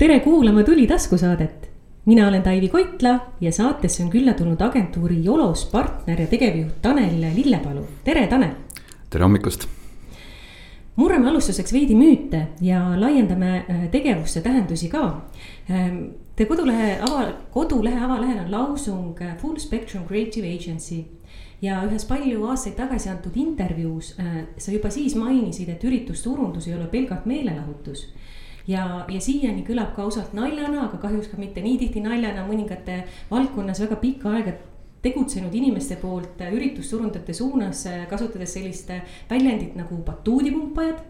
[0.00, 1.70] tere kuulama Tuli taskusaadet.
[2.06, 7.20] mina olen Taivi Koitla ja saatesse on külla tulnud agentuuri Jolos partner ja tegevjuht Tanel
[7.34, 8.50] Lillepalu, tere Tanel.
[9.10, 9.68] tere hommikust.
[10.96, 15.20] murrame alustuseks veidi müüte ja laiendame äh, tegevuste tähendusi ka.
[15.70, 15.96] Ähm,
[16.36, 21.04] Te kodulehe ava, kodulehe avalehel on lausung äh, Full Spectrum Creative Agency
[21.62, 26.74] ja ühes palju aastaid tagasi antud intervjuus äh, sa juba siis mainisid, et üritusturundus ei
[26.74, 28.08] ole pelgalt meelelahutus
[28.70, 33.02] ja, ja siiani kõlab ka ausalt naljana, aga kahjuks ka mitte nii tihti naljana mõningate
[33.30, 34.56] valdkonnas väga pikka aega
[35.02, 38.92] tegutsenud inimeste poolt üritusturundajate suunas, kasutades sellist
[39.30, 41.00] väljendit nagu batuudipumpajad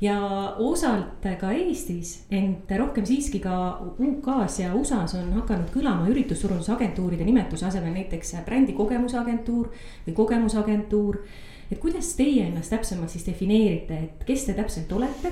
[0.00, 0.16] ja
[0.58, 3.54] osalt ka Eestis, ent rohkem siiski ka
[4.00, 9.70] UK-s ja USA-s on hakanud kõlama üritusturundusagentuuride nimetuse asemel näiteks brändi kogemusagentuur
[10.06, 11.24] või kogemusagentuur.
[11.70, 15.30] et kuidas teie ennast täpsemalt siis defineerite, et kes te täpselt olete?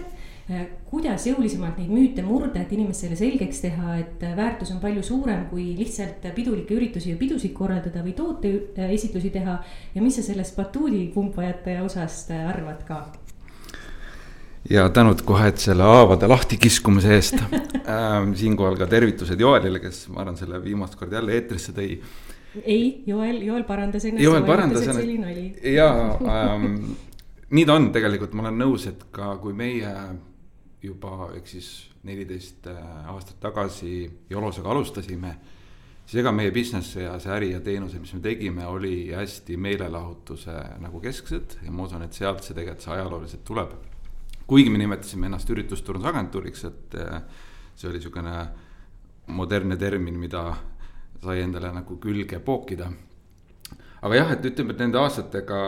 [0.89, 5.75] Kuidas jõulisemalt neid müüte murda, et inimestele selgeks teha, et väärtus on palju suurem kui
[5.77, 9.59] lihtsalt pidulikke üritusi ja pidusid korraldada või tooteesitlusi teha.
[9.95, 13.03] ja mis sa sellest batuudipumpajate osast arvad ka?
[14.71, 18.33] ja tänud kohe, et selle haavade lahtikiskumise eest ähm,.
[18.35, 21.99] siinkohal ka tervitused Joelile, kes ma arvan, selle viimast korda jälle eetrisse tõi.
[22.65, 24.25] ei, Joel, Joel parandas ennast.
[24.25, 25.91] Joel parandas ennast ja
[26.39, 26.97] ähm,
[27.51, 29.93] nii ta on tegelikult, ma olen nõus, et ka kui meie
[30.83, 31.69] juba, ehk siis
[32.07, 32.81] neliteist äh,
[33.13, 35.37] aastat tagasi Jolosega alustasime.
[36.07, 40.57] siis ega meie business ja see äri ja teenused, mis me tegime, oli hästi meelelahutuse
[40.81, 43.77] nagu kesksed ja ma usun, et sealt see tegelikult see ajalooliselt tuleb
[44.49, 47.21] kuigi me nimetasime ennast üritusturundusagentuuriks, et äh,
[47.77, 48.35] see oli niisugune
[49.37, 50.43] modernne termin, mida
[51.21, 52.89] sai endale nagu külge pookida.
[54.03, 55.61] Aga jah, et ütleme, et nende aastatega,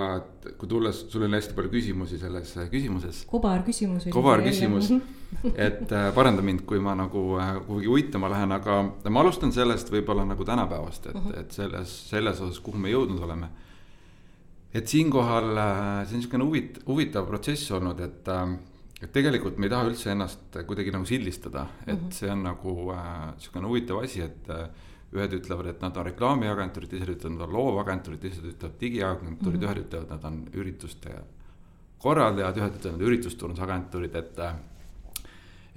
[0.59, 3.25] kui tulles, sul oli hästi palju küsimusi selles äh, küsimuses.
[3.31, 4.07] kobarküsimus.
[4.15, 4.93] kobarküsimus,
[5.69, 7.25] et äh, paranda mind, kui ma nagu
[7.67, 11.41] kuhugi uitama lähen, aga ma alustan sellest võib-olla nagu tänapäevast, et uh, -huh.
[11.41, 13.51] et selles, selles osas, kuhu me jõudnud oleme
[14.75, 15.55] et siinkohal
[16.07, 18.59] see on niisugune huvit-, huvitav protsess olnud, et äh,
[19.01, 22.13] et tegelikult me ei taha üldse ennast kuidagi nagu sildistada, et mm -hmm.
[22.13, 24.69] see on nagu äh, sihukene huvitav asi, et äh,
[25.11, 29.67] ühed ütlevad, et nad on reklaamiagentuurid, teised ütlevad, nad on loovagentuurid, teised ütlevad digiagentuurid mm,
[29.67, 29.71] -hmm.
[29.71, 31.15] ühed ütlevad, nad on ürituste
[31.99, 34.45] korraldajad, ühed ütlevad, nad üritusturundusagentuurid, et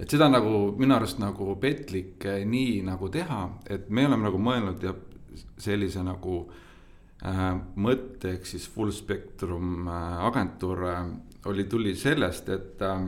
[0.00, 3.40] et seda nagu minu arust nagu petlik nii nagu teha,
[3.70, 4.94] et me oleme nagu mõelnud ja
[5.58, 6.38] sellise nagu
[7.26, 11.04] äh, mõtte, ehk siis full spectrum äh, agentuur äh,
[11.50, 13.06] oli, tuli sellest, et äh,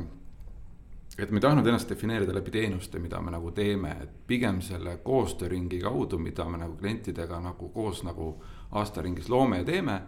[1.18, 4.98] et me ei tahtnud ennast defineerida läbi teenuste, mida me nagu teeme, et pigem selle
[5.04, 8.34] koostööringi kaudu, mida me nagu klientidega nagu koos nagu
[8.76, 10.00] aastaringis loome ja teeme.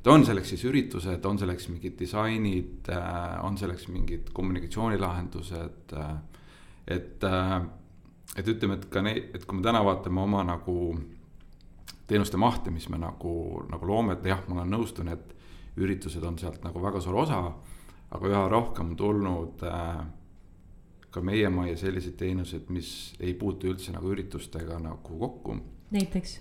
[0.00, 5.92] et on selleks siis üritused, on selleks mingid disainid, äh, on selleks mingid kommunikatsioonilahendused.
[5.92, 6.16] Äh,
[6.86, 7.24] et,
[8.36, 10.76] et ütleme, et ka neid, et kui me täna vaatame oma nagu
[12.08, 15.34] teenuste mahte, mis me nagu, nagu loome, et jah, ma olen nõustun, et
[15.76, 17.42] üritused on sealt nagu väga suur osa,
[18.10, 19.98] aga üha rohkem tulnud äh,
[21.10, 25.56] ka meie majja selliseid teenuseid, mis ei puutu üldse nagu üritustega nagu kokku.
[25.90, 26.40] näiteks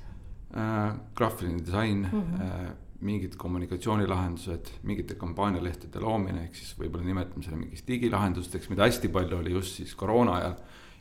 [0.55, 0.97] äh,?
[1.16, 2.41] graafiline disain mm, -hmm.
[2.41, 9.11] äh, mingid kommunikatsioonilahendused, mingite kampaanialehtede loomine, ehk siis võib-olla nimetame selle mingiks digilahendusteks, mida hästi
[9.13, 10.55] palju oli just siis koroona ajal.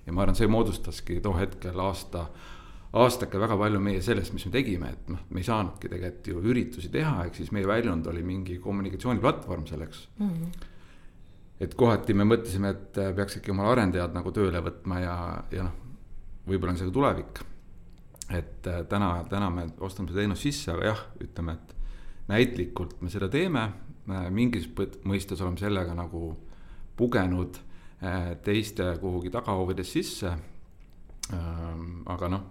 [0.06, 2.26] ja ma arvan, see moodustaski too hetkel aasta
[2.96, 6.42] aastake väga palju meie sellest, mis me tegime, et noh, me ei saanudki tegelikult ju
[6.52, 10.30] üritusi teha, ehk siis meie väljund oli mingi kommunikatsiooniplatvorm selleks mm.
[10.30, 10.66] -hmm.
[11.60, 15.16] Et kohati me mõtlesime, et äh, peaks äkki oma arendajad nagu tööle võtma ja,
[15.54, 15.76] ja noh,
[16.46, 17.42] võib-olla on see ka tulevik.
[18.30, 21.74] et äh, täna, täna me ostame seda teenust sisse, aga jah, ütleme, et
[22.32, 23.68] näitlikult me seda teeme,
[24.30, 24.68] mingis
[25.06, 26.28] mõistes oleme sellega nagu
[26.98, 27.58] pugenud
[28.02, 30.36] äh, teiste kuhugi tagahoovides sisse.
[32.06, 32.42] aga noh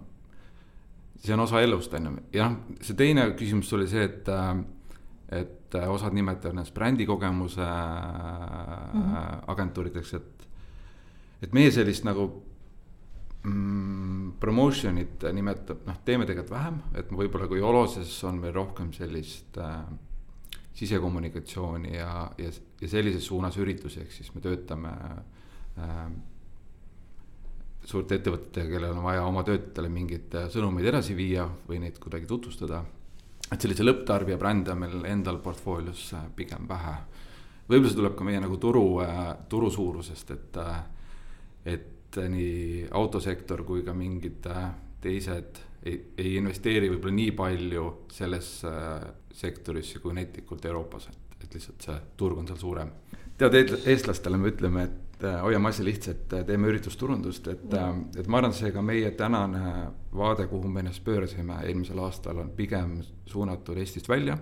[1.22, 4.52] see on osa elust, on ju, jah, see teine küsimus oli see, et äh,
[5.76, 9.44] et äh, osad nimetavad ennast brändikogemuse mm -hmm.
[9.46, 10.48] agentuurideks, et
[11.42, 12.42] et meie sellist nagu
[13.44, 19.58] mm, promotion'it nimetab, noh, teeme tegelikult vähem, et võib-olla kui Oloses on meil rohkem sellist
[19.58, 19.84] äh,
[20.76, 22.50] sisekommunikatsiooni ja, ja,
[22.80, 24.92] ja sellises suunas üritusi, ehk siis me töötame
[25.78, 26.10] äh,
[27.86, 32.82] suurte ettevõtetega, kellel on vaja oma töötajatele mingeid sõnumeid edasi viia või neid kuidagi tutvustada.
[33.52, 36.96] Et sellise lõpptarbija brände on meil endal portfoolios äh, pigem vähe.
[37.68, 40.58] võib-olla see tuleb ka meie nagu turu, äh, turu suurusest, et,
[41.64, 44.46] et nii autosektor kui ka mingid
[45.02, 48.72] teised ei, ei investeeri võib-olla nii palju sellesse
[49.36, 52.92] sektorisse kui näitlikult Euroopas, et, et lihtsalt see turg on seal suurem.
[53.38, 57.74] tead, eestlastele me ütleme, et äh, hoiame asja lihtsalt, teeme üritusturundust, et,
[58.18, 59.62] et ma arvan, see ka meie tänane
[60.16, 64.38] vaade, kuhu me ennast pöörasime eelmisel aastal, on pigem suunatud Eestist välja.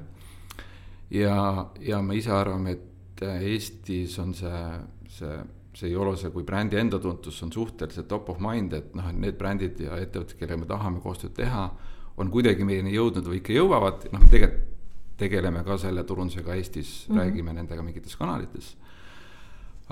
[1.10, 4.62] ja, ja me ise arvame, et Eestis on see,
[5.08, 5.38] see,
[5.74, 9.38] see Jolose kui brändi enda tuntus on suhteliselt top of mind, et noh, et need
[9.38, 11.68] brändid ja ettevõtted, kellega me tahame koostööd teha,
[12.16, 14.72] on kuidagi meieni jõudnud või ikka jõuavad, noh, tegelikult
[15.16, 17.20] tegeleme ka selle turundusega Eestis mm, -hmm.
[17.20, 18.74] räägime nendega mingites kanalites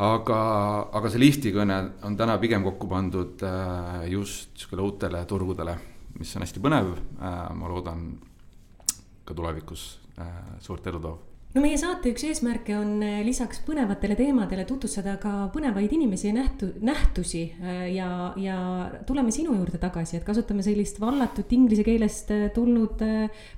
[0.01, 0.39] aga,
[0.97, 5.75] aga see listikõne on täna pigem kokku pandud äh, just niisugustele uutele turgudele,
[6.19, 8.07] mis on hästi põnev, äh, ma loodan
[9.27, 9.85] ka tulevikus
[10.17, 15.51] äh, suurt edu toob no meie saate üks eesmärke on lisaks põnevatele teemadele tutvustada ka
[15.53, 17.43] põnevaid inimesi ja nähtu-, nähtusi
[17.93, 18.07] ja,
[18.41, 18.57] ja
[19.05, 23.05] tuleme sinu juurde tagasi, et kasutame sellist vallatut inglise keelest tulnud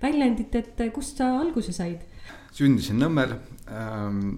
[0.02, 2.02] väljendit, et kust sa alguse said?
[2.54, 3.36] sündisin Nõmmel
[3.70, 4.34] ähm,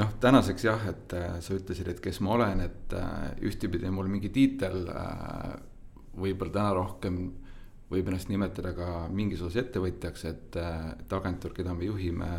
[0.00, 4.10] noh, tänaseks jah, et äh, sa ütlesid, et kes ma olen, et äh, ühtepidi mul
[4.10, 5.54] mingi tiitel äh,
[6.18, 7.22] võib-olla täna rohkem
[7.90, 12.30] võib ennast nimetada ka mingisuguse ettevõtjaks, et, et agentuur, keda me juhime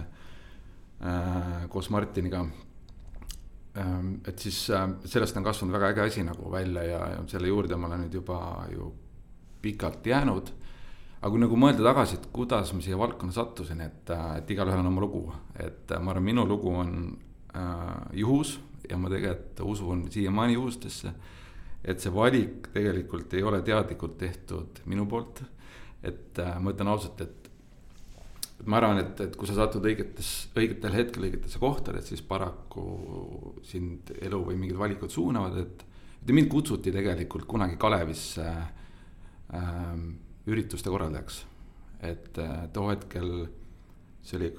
[1.70, 2.40] koos Martiniga.
[3.78, 4.58] Ähm, et siis
[5.06, 8.16] sellest on kasvanud väga äge asi nagu välja ja, ja selle juurde ma olen nüüd
[8.16, 8.40] juba
[8.72, 8.90] ju
[9.62, 10.54] pikalt jäänud
[11.20, 14.92] aga kui nagu mõelda tagasi, et kuidas ma siia valdkonna sattusin, et, et igalühel on
[14.92, 15.24] oma lugu,
[15.62, 16.92] et ma arvan, minu lugu on
[18.14, 18.58] juhus
[18.90, 21.14] ja ma tegelikult usun siiamaani juhustesse.
[21.86, 25.44] et see valik tegelikult ei ole teadlikult tehtud minu poolt.
[26.04, 27.50] et äh, ma ütlen ausalt, et,
[28.60, 33.56] et ma arvan, et, et kui sa satud õigetes, õigetel hetkel õigetesse kohtadesse, siis paraku
[33.66, 35.86] sind elu või mingid valikud suunavad, et.
[36.34, 39.98] mind kutsuti tegelikult kunagi Kalevisse äh,
[40.46, 41.46] ürituste korraldajaks.
[42.02, 43.48] et äh, too hetkel,
[44.22, 44.54] see oli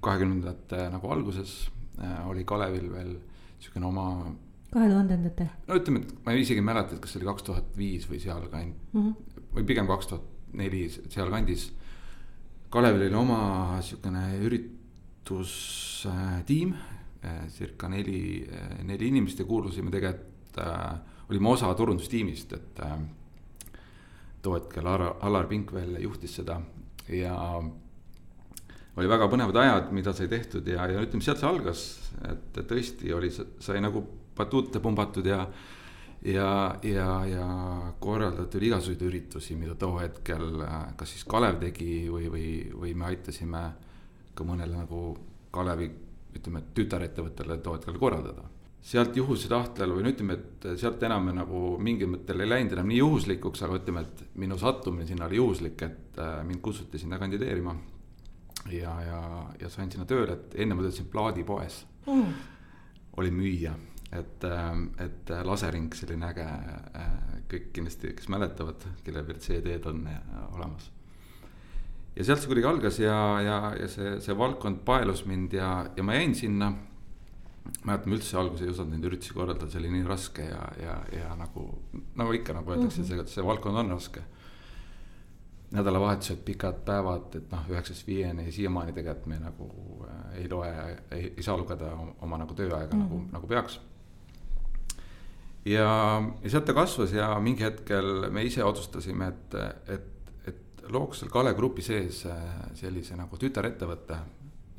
[0.00, 1.79] kahekümnendate nagu alguses Äh,
[2.26, 3.16] oli Kalevil veel
[3.60, 4.34] niisugune oma.
[4.72, 5.48] kahe tuhandendate?
[5.66, 8.20] no ütleme, et ma isegi ei mäleta, et kas see oli kaks tuhat viis või
[8.22, 9.14] sealkand mm -hmm.
[9.56, 11.72] või pigem kaks tuhat neli sealkandis.
[12.70, 13.40] Kalevil oli oma
[13.76, 16.74] niisugune üritustiim
[17.24, 22.98] äh,, circa neli, äh, neli inimest ja kuulusime tegelikult äh,, olime osa turundustiimist, et äh,
[24.42, 26.60] too hetkel Alar, Alar Pink veel juhtis seda
[27.08, 27.34] ja
[29.00, 31.84] oli väga põnevad ajad, mida sai tehtud ja, ja ütleme, sealt see algas,
[32.28, 34.04] et tõesti oli, sai nagu
[34.36, 35.44] batuute pumbatud ja
[36.24, 37.46] ja, ja, ja
[38.00, 40.62] korraldatud igasuguseid üritusi, mida too hetkel
[40.96, 43.62] kas siis Kalev tegi või, või, või me aitasime
[44.36, 45.04] ka mõnele nagu
[45.50, 45.88] Kalevi
[46.36, 48.48] ütleme, tütarettevõttele too hetkel korraldada.
[48.80, 52.88] sealt juhuse tahtel või no ütleme, et sealt enam nagu mingil mõttel ei läinud enam
[52.88, 57.74] nii juhuslikuks, aga ütleme, et minu sattumine sinna oli juhuslik, et mind kutsuti sinna kandideerima
[58.68, 59.20] ja, ja,
[59.60, 62.34] ja sain sinna tööle, et enne ma töötasin plaadipoes mm..
[63.20, 63.74] olin müüja,
[64.12, 66.46] et, ähm, et lasering, selline äge,
[67.00, 67.10] äh,
[67.50, 70.20] kõik kindlasti, kes mäletavad, kellel veel CD-d on äh,
[70.56, 70.90] olemas.
[72.16, 76.06] ja sealt see kuidagi algas ja, ja, ja see, see valdkond paelus mind ja, ja
[76.06, 76.72] ma jäin sinna.
[77.84, 81.34] mäletan, üldse alguses ei osanud neid üritusi korraldada, see oli nii raske ja, ja, ja
[81.38, 81.66] nagu,
[82.18, 83.26] nagu ikka, nagu öeldakse mm, -hmm.
[83.28, 84.24] see, see valdkond on raske
[85.70, 89.68] nädalavahetused, pikad päevad, et noh, üheksast viieni siiamaani tegelikult me nagu
[90.08, 90.70] äh, ei loe,
[91.14, 93.04] ei, saa lugeda oma nagu tööaega mm -hmm.
[93.04, 93.32] nagu, mhm.
[93.32, 93.80] nagu peaks.
[95.64, 99.54] ja, ja sealt ta kasvas ja mingi hetkel me ise otsustasime, et,
[99.86, 102.34] et, et looks seal Kalev Grupi sees äh,
[102.74, 104.18] sellise nagu tütarettevõtte,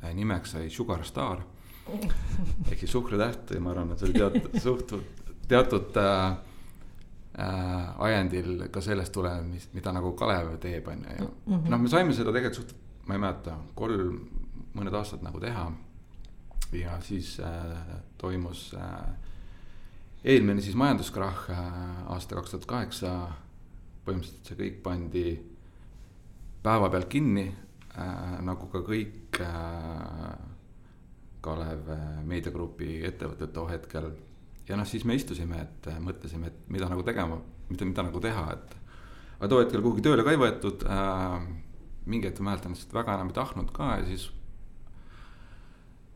[0.04, 1.42] äh, nimeks sai Sugar Star
[2.70, 4.94] ehk siis suhkrutäht ja ma arvan, et see oli teatud suht,
[5.48, 6.36] teatud äh,
[7.32, 11.70] ajendil ka sellest tulenev, mis, mida nagu Kalev teeb, on ju, ja mm -hmm.
[11.70, 12.74] noh, me saime seda tegelikult suht,
[13.06, 14.18] ma ei mäleta, kolm,
[14.74, 15.72] mõned aastad nagu teha.
[16.72, 17.76] ja siis äh,
[18.18, 19.14] toimus äh,
[20.24, 23.28] eelmine siis majanduskrahh äh, aasta kaks tuhat kaheksa.
[24.06, 25.52] põhimõtteliselt see kõik pandi
[26.62, 27.44] päevapealt kinni
[27.98, 30.38] äh, nagu ka kõik äh,
[31.42, 34.12] Kalev äh, meediagrupi ettevõtted too hetkel
[34.72, 37.36] ja noh, siis me istusime, et äh, mõtlesime, et mida nagu tegema,
[37.68, 38.76] mida, mida nagu teha, et.
[39.38, 41.42] aga too hetkel kuhugi tööle ka ei võetud äh,.
[42.08, 44.30] mingi hetk ma mäletan, et väga enam ei tahtnud ka ja siis.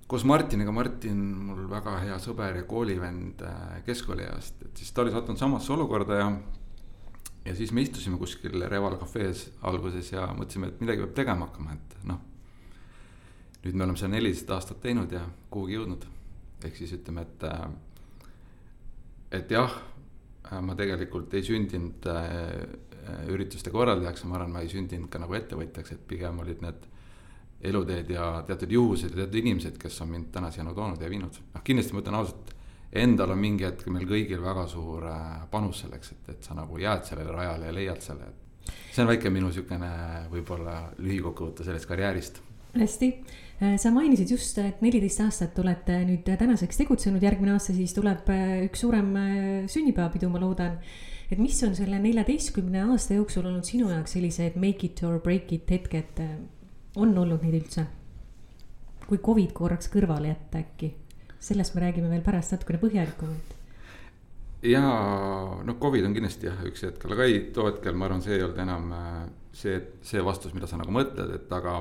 [0.08, 5.12] koos Martiniga, Martin, mul väga hea sõber ja koolivend äh, keskkooliajast, et siis ta oli
[5.14, 6.30] sattunud samasse olukorda ja.
[7.44, 11.76] ja siis me istusime kuskil Reval kafees alguses ja mõtlesime, et midagi peab tegema hakkama,
[11.76, 12.22] et noh.
[13.66, 16.06] nüüd me oleme seda neliteist aastat teinud ja kuhugi jõudnud,
[16.64, 17.66] ehk siis ütleme, et äh,
[19.32, 19.72] et jah,
[20.62, 25.34] ma tegelikult ei sündinud äh, ürituste korraldajaks ja ma arvan, ma ei sündinud ka nagu
[25.38, 26.86] ettevõtjaks, et pigem olid need
[27.66, 31.10] eluteed ja teatud juhused ja teatud inimesed, kes on mind täna siia nagu toonud ja
[31.10, 31.38] viinud.
[31.54, 32.52] noh, kindlasti ma ütlen ausalt,
[32.92, 36.78] endal on mingi hetk meil kõigil väga suur äh, panus selleks, et, et sa nagu
[36.78, 39.90] jääd sellele rajale ja leiad selle, et see on väike minu niisugune
[40.32, 42.42] võib-olla lühikokkuvõte sellest karjäärist.
[42.76, 47.94] hästi, äh, sa mainisid just, et neliteist aastat olete nüüd tänaseks tegutsenud, järgmine aasta siis
[47.96, 49.14] tuleb äh, üks suurem
[49.72, 50.76] sünnipäevapidu, ma loodan.
[51.30, 55.52] et mis on selle neljateistkümne aasta jooksul olnud sinu jaoks sellised make it or break
[55.56, 56.20] it hetked,
[56.96, 57.88] on olnud neid üldse?
[59.06, 60.94] kui Covid korraks kõrvale jätta äkki
[61.46, 63.54] sellest me räägime veel pärast natukene põhjalikumalt.
[64.66, 64.82] ja
[65.66, 68.42] noh, Covid on kindlasti jah, üks hetk, aga ei, too hetkel ma arvan, see ei
[68.46, 69.20] olnud enam äh,
[69.54, 71.78] see, see vastus, mida sa nagu mõtled, et aga.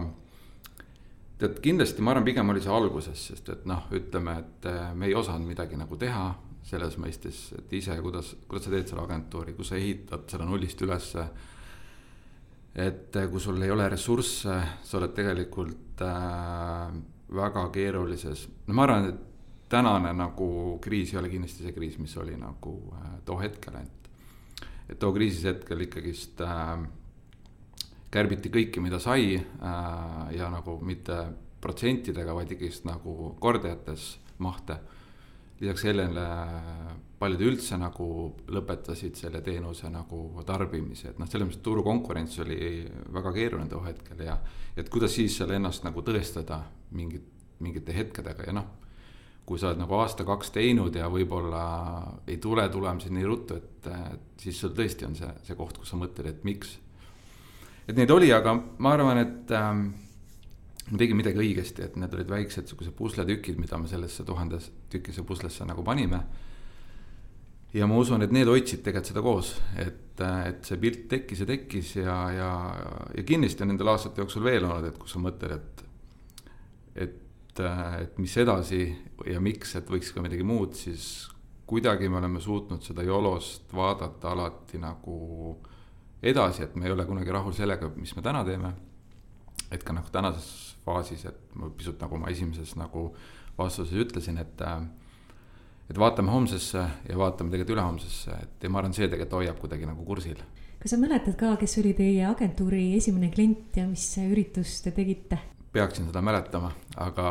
[1.39, 5.09] Tead, kindlasti ma arvan, pigem oli see alguses, sest et noh, ütleme, et äh, me
[5.09, 6.29] ei osanud midagi nagu teha
[6.65, 10.81] selles mõistes, et ise, kuidas, kuidas sa teed selle agentuuri, kus sa ehitad selle nullist
[10.81, 11.27] ülesse.
[12.75, 16.97] et äh, kui sul ei ole ressursse, sa oled tegelikult äh,
[17.35, 19.21] väga keerulises, no ma arvan, et
[19.69, 24.09] tänane nagu kriis ei ole kindlasti see kriis, mis oli nagu äh, too hetkel, et.
[24.89, 26.77] et too kriisis hetkel ikkagist äh,
[28.15, 29.45] kärbiti kõike, mida sai äh,
[30.35, 31.19] ja nagu mitte
[31.61, 34.79] protsentidega, vaid ikkagist nagu kordajates mahte.
[35.59, 36.23] lisaks sellele
[37.19, 38.07] paljud üldse nagu
[38.51, 42.57] lõpetasid selle teenuse nagu tarbimise, et noh, selles mõttes turukonkurents oli
[43.15, 44.35] väga keeruline too hetkel ja.
[44.75, 46.59] et kuidas siis seal ennast nagu tõestada
[46.91, 47.29] mingit,
[47.63, 48.73] mingite hetkedega ja noh
[49.45, 51.65] kui sa oled nagu aasta-kaks teinud ja võib-olla
[52.27, 53.89] ei tule tulemusi nii ruttu, et
[54.41, 56.79] siis sul tõesti on see, see koht, kus sa mõtled, et miks.
[57.87, 59.85] Et neid oli, aga ma arvan, et ähm,
[60.91, 65.25] me tegime midagi õigesti, et need olid väiksed sihukesed pusletükid, mida me sellesse tuhandes tükise
[65.25, 66.23] puslesse nagu panime.
[67.75, 69.49] ja ma usun, et need hoidsid tegelikult seda koos,
[69.81, 72.51] et, et see pilt tekkis ja tekkis ja, ja,
[73.17, 75.85] ja kindlasti on nendel aastate jooksul veel olnud, et kus sa mõtled, et,
[76.95, 78.85] et äh, et mis edasi
[79.27, 81.27] ja miks, et võiks ka midagi muud, siis
[81.65, 85.17] kuidagi me oleme suutnud seda YOLO-st vaadata alati nagu
[86.25, 88.73] edasi, et me ei ole kunagi rahul sellega, mis me täna teeme.
[89.71, 93.07] et ka nagu tänases faasis, et ma pisut nagu oma esimeses nagu
[93.57, 94.83] vastuses ütlesin, et äh,
[95.89, 99.89] et vaatame homsesse ja vaatame tegelikult ülehomsesse, et ja ma arvan, see tegelikult hoiab kuidagi
[99.89, 100.41] nagu kursil.
[100.81, 105.39] kas sa mäletad ka, kes oli teie agentuuri esimene klient ja mis üritust te tegite?
[105.75, 106.71] peaksin seda mäletama,
[107.03, 107.29] aga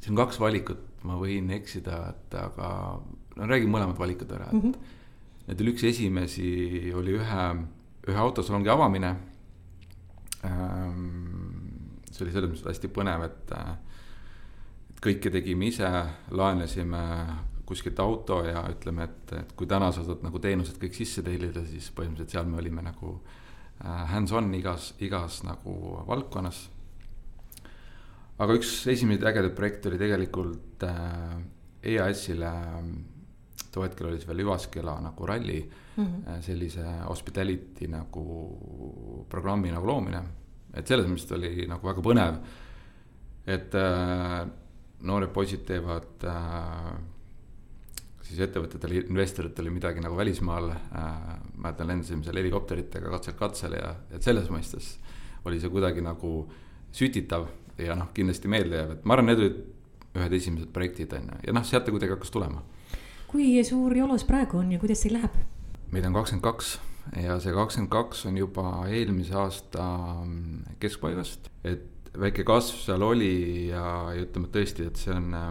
[0.00, 2.68] siin on kaks valikut, ma võin eksida, et aga
[3.36, 4.62] no räägin mõlemad valikud ära, et mm.
[4.72, 4.94] -hmm.
[5.46, 7.46] Nendel üks esimesi oli ühe,
[8.10, 9.12] ühe autosalongi avamine.
[10.46, 11.04] Ehm,
[12.10, 13.54] see oli selles mõttes hästi põnev, et,
[14.90, 15.90] et kõike tegime ise,
[16.34, 17.02] laenasime
[17.66, 21.64] kuskilt auto ja ütleme, et, et kui täna sa saad nagu teenused kõik sisse tellida,
[21.66, 25.74] siis põhimõtteliselt seal me olime nagu äh, hands-on igas, igas nagu
[26.06, 26.62] valdkonnas
[28.42, 31.36] aga üks esimesi ägedaid projekte oli tegelikult äh,
[31.86, 32.52] EAS-ile,
[33.76, 36.42] too hetkel oli see veel Jyvaskyla nagu ralli mm, -hmm.
[36.44, 38.24] sellise hospitality nagu
[39.28, 40.22] programmi nagu loomine.
[40.74, 42.38] et selles mõttes oli nagu väga põnev.
[43.46, 44.46] et äh,
[45.00, 46.96] noored poisid teevad äh,
[48.26, 51.36] siis ettevõtetele, investoritele midagi nagu välismaal äh,.
[51.54, 54.96] mäletan, lendasime seal helikopteritega katselt katsele ja, et selles mõistes
[55.44, 56.32] oli see kuidagi nagu
[56.92, 57.46] sütitav
[57.78, 59.58] ja noh, kindlasti meelde jääb, et ma arvan, need olid
[60.16, 62.62] ühed esimesed projektid on ju, ja noh, sealt ta kuidagi hakkas tulema.
[63.36, 65.34] Kui suur Jolos praegu on ja kuidas teil läheb?
[65.92, 66.70] meid on kakskümmend kaks
[67.20, 69.84] ja see kakskümmend kaks on juba eelmise aasta
[70.80, 73.82] keskpaigast, et väike kasv seal oli ja,
[74.16, 75.50] ja ütleme tõesti, et see on äh,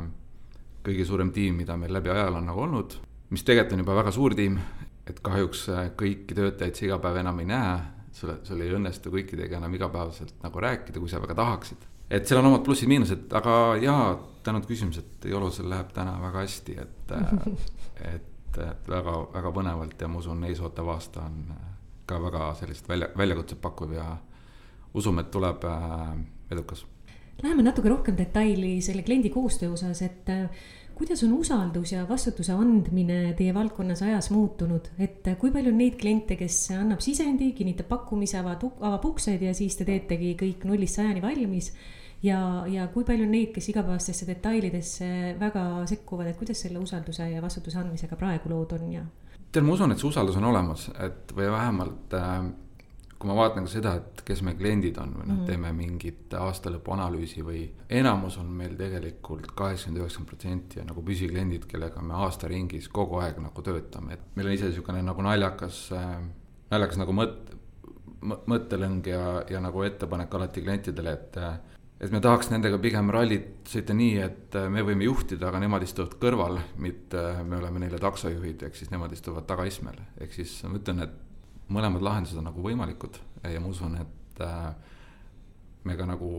[0.87, 2.97] kõige suurem tiim, mida meil läbi ajaloo on nagu olnud,
[3.29, 4.57] mis tegelikult on juba väga suur tiim,
[5.05, 7.77] et kahjuks äh, kõiki töötajaid sa iga päev enam ei näe,
[8.17, 11.85] sul, sul ei õnnestu kõikidega enam igapäevaselt nagu rääkida, kui sa väga tahaksid.
[12.09, 14.09] Et seal on omad plussid-miinused, aga jaa,
[14.45, 17.15] tänud küsimused, Jolosel läheb täna väga hästi, et
[18.01, 21.41] et, et väga, väga põnevalt ja ma usun, ees ootav aasta on
[22.05, 24.05] ka väga sellist välja, väljakutset pakkuv ja
[24.93, 26.15] usume, et tuleb äh,
[26.51, 26.85] edukas.
[27.43, 30.45] Läheme natuke rohkem detaili selle kliendi koostöö osas, et äh,
[30.95, 35.97] kuidas on usaldus ja vastutuse andmine teie valdkonnas ajas muutunud, et kui palju on neid
[35.99, 41.01] kliente, kes annab sisendi, kinnitab pakkumise, avad, avab uksed ja siis te teetegi kõik nullist
[41.01, 41.73] sajani valmis.
[42.25, 42.41] Ja,
[42.71, 45.07] ja kui palju neid, kes igapäevastesse detailidesse
[45.39, 49.05] väga sekkuvad, et kuidas selle usalduse ja vastutuse andmisega praegu lood on ja?
[49.51, 52.47] tead, ma usun, et see usaldus on olemas, et või vähemalt äh,
[53.15, 55.71] kui ma vaatan ka seda, et kes meie kliendid on või noh mm -hmm., teeme
[55.73, 62.01] mingit aastalõpu analüüsi või enamus on meil tegelikult kaheksakümmend, üheksakümmend protsenti on nagu püsikliendid, kellega
[62.01, 66.17] me aastaringis kogu aeg nagu töötame, et meil on ise niisugune nagu naljakas äh,,
[66.71, 67.55] naljakas nagu mõt-,
[68.51, 71.57] mõttelõng ja, ja nagu ettepanek alati klientidele, et äh,
[71.99, 76.17] et me tahaks nendega pigem rallit sõita nii, et me võime juhtida, aga nemad istuvad
[76.21, 80.01] kõrval, mitte me oleme neile taksojuhid, ehk siis nemad istuvad tagaistmel.
[80.19, 81.15] ehk siis ma ütlen, et
[81.71, 84.75] mõlemad lahendused on nagu võimalikud ja ma usun, et äh,
[85.85, 86.29] me ka nagu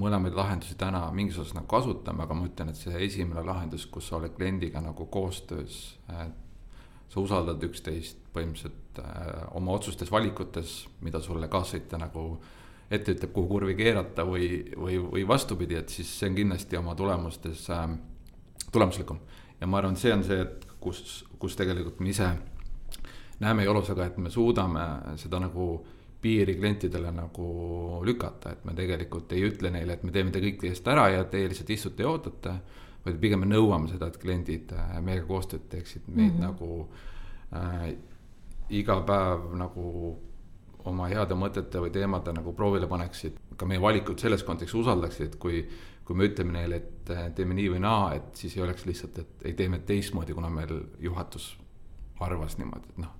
[0.00, 4.08] mõlemaid lahendusi täna mingis osas nagu kasutame, aga ma ütlen, et see esimene lahendus, kus
[4.08, 6.28] sa oled kliendiga nagu koostöös äh,,
[7.12, 12.26] sa usaldad üksteist põhimõtteliselt äh, oma otsustes, valikutes, mida sulle kaassõitja nagu
[12.90, 16.94] ette ütleb, kuhu kurvi keerata või, või, või vastupidi, et siis see on kindlasti oma
[16.94, 17.88] tulemustes äh,
[18.72, 19.18] tulemuslikum.
[19.60, 22.28] ja ma arvan, see on see, et kus, kus tegelikult me ise
[23.42, 25.66] näeme Jolusega, et me suudame seda nagu
[26.22, 27.46] piiri klientidele nagu
[28.06, 31.08] lükata, et me tegelikult ei ütle neile, et me teeme te kõik teie eest ära
[31.10, 32.54] ja teie lihtsalt istute ja ootate.
[33.02, 36.42] vaid pigem me nõuame seda, et kliendid äh, meiega koostööd teeksid, meid mm -hmm.
[36.44, 36.88] nagu
[37.56, 37.94] äh,
[38.70, 40.18] iga päev nagu
[40.90, 43.38] oma heade mõtete või teemade nagu proovile paneksid.
[43.56, 45.62] ka meie valikud selles kontekstis usaldaksid, kui,
[46.04, 49.18] kui me ütleme neile, et äh, teeme nii või naa, et siis ei oleks lihtsalt,
[49.18, 51.52] et ei teeme teistmoodi, kuna meil juhatus
[52.20, 53.18] arvas niimoodi, et noh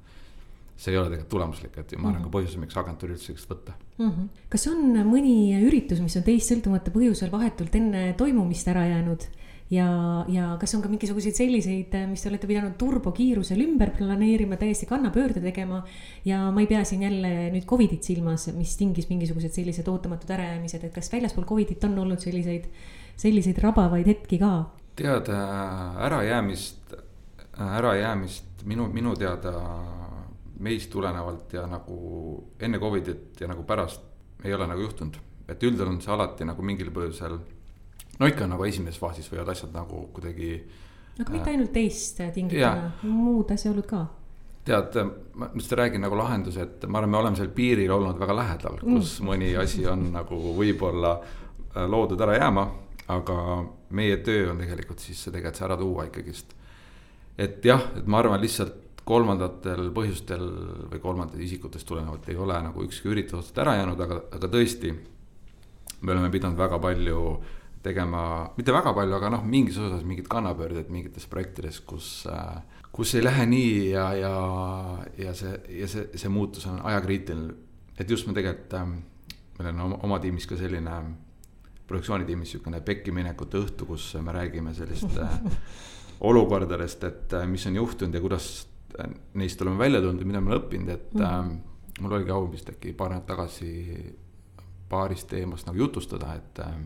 [0.82, 2.34] see ei ole tegelikult tulemuslik, et ma arvan ka mhm.
[2.34, 4.08] põhjus, miks agentuuri üldse võiks võtta mm.
[4.08, 4.28] -hmm.
[4.50, 9.28] kas on mõni üritus, mis on teist sõltumata põhjusel vahetult enne toimumist ära jäänud?
[9.72, 9.88] Ja,
[10.28, 15.40] ja kas on ka mingisuguseid selliseid, mis te olete pidanud turbokiirusel ümber planeerima, täiesti kannapöörde
[15.44, 15.82] tegema.
[16.24, 20.84] ja ma ei pea siin jälle nüüd Covidit silmas, mis tingis mingisugused sellised ootamatud ärajäämised,
[20.84, 22.68] et kas väljaspool Covidit on olnud selliseid,
[23.16, 24.52] selliseid rabavaid hetki ka?
[24.96, 25.28] tead,
[26.04, 26.94] ärajäämist,
[27.56, 29.54] ärajäämist minu, minu teada
[30.62, 31.96] meist tulenevalt ja nagu
[32.60, 34.04] enne Covidit ja nagu pärast
[34.44, 35.16] ei ole nagu juhtunud.
[35.48, 37.38] et üldjuhul on see alati nagu mingil põhjusel,
[38.20, 40.54] no ikka nagu esimeses faasis võivad asjad nagu kuidagi.
[41.18, 44.06] aga mitte äh, ainult teist tingituna, muud asjaolud ka
[44.64, 44.98] tead,
[45.34, 48.76] ma just räägin nagu lahenduse, et ma arvan, me oleme seal piiril olnud väga lähedal,
[48.78, 49.26] kus mm.
[49.26, 52.66] mõni asi on nagu võib-olla äh, loodud ära jääma,
[53.12, 53.36] aga
[53.98, 56.54] meie töö on tegelikult siis see tegelikult see ära tuua ikkagist.
[57.38, 60.44] et jah, et ma arvan lihtsalt kolmandatel põhjustel
[60.92, 64.94] või kolmandatest isikutest tulenevalt ei ole nagu ükski üritus ära jäänud, aga, aga tõesti.
[66.02, 67.24] me oleme pidanud väga palju
[67.82, 68.22] tegema,
[68.56, 72.10] mitte väga palju, aga noh, mingis osas mingid kannapöörded mingites projektides, kus,
[72.94, 74.32] kus ei lähe nii ja, ja,
[75.18, 77.54] ja see, ja see, see muutus on ajakriitiline.
[77.98, 78.78] et just me tegelikult,
[79.58, 81.00] meil on oma, oma tiimis ka selline
[81.86, 85.18] produktsioonitiimis niisugune pekkiminekute õhtu, kus me räägime sellist
[86.30, 88.52] olukordadest, et mis on juhtunud ja kuidas
[89.34, 91.22] neist oleme välja tulnud ja mida me oleme õppinud, et mm.
[91.22, 93.70] äh, mul oligi au vist äkki paar nädalat tagasi
[94.92, 96.76] paarist teemast nagu jutustada, et äh,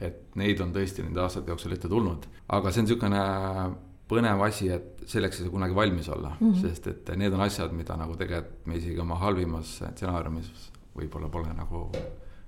[0.00, 3.22] et neid on tõesti nende aastate jooksul ette tulnud, aga see on niisugune
[4.10, 6.60] põnev asi, et selleks ei saa kunagi valmis olla mm, -hmm.
[6.60, 11.52] sest et need on asjad, mida nagu tegelikult me isegi oma halvimas stsenaariumis võib-olla pole
[11.54, 11.90] nagu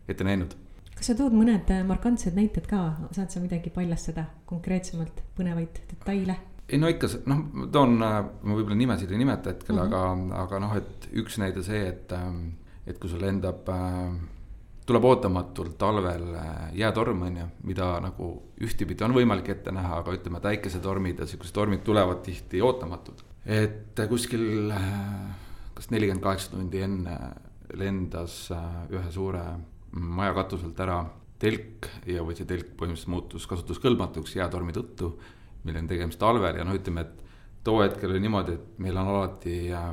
[0.09, 0.55] ette näinud.
[0.95, 6.39] kas sa tood mõned markantsed näited ka, saad sa midagi paljastada konkreetsemalt, põnevaid detaile?
[6.69, 10.33] ei no ikka, noh, toon, äh, ma võib-olla nimesid ei nimeta hetkel mm, -hmm.
[10.33, 14.13] aga, aga noh, et üks näide see, et, ähm, et kui sul lendab, äh,
[14.89, 18.31] tuleb ootamatult talvel äh, jäätorm, on ju, mida nagu
[18.65, 23.25] ühtepidi on võimalik ette näha, aga ütleme, et äikesetormid ja siuksed tormid tulevad tihti ootamatult.
[23.45, 24.73] et kuskil
[25.77, 27.17] kas nelikümmend kaheksa tundi enne
[27.79, 28.49] lendas
[28.91, 29.45] ühe suure
[29.93, 31.03] maja katuselt ära
[31.39, 35.13] telk ja, või see telk põhimõtteliselt muutus kasutuskõlbmatuks jäätormi tõttu
[35.69, 39.13] meil on tegemist talvel ja noh, ütleme, et too hetkel oli niimoodi, et meil on
[39.15, 39.91] alati äh,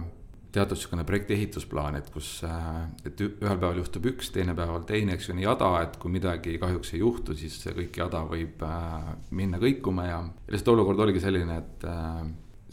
[0.56, 5.16] teatud niisugune projekti ehitusplaan, et kus, äh, et ühel päeval juhtub üks, teine päeval teine,
[5.16, 8.64] eks ju, nii jada, et kui midagi kahjuks ei juhtu, siis see kõik jada võib
[8.66, 11.88] äh, minna kõikuma ja lihtsalt olukord oligi selline, et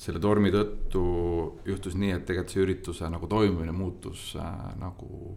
[0.02, 1.02] selle tormi tõttu
[1.68, 4.32] juhtus nii, et tegelikult see ürituse nagu toimumine muutus
[4.80, 5.36] nagu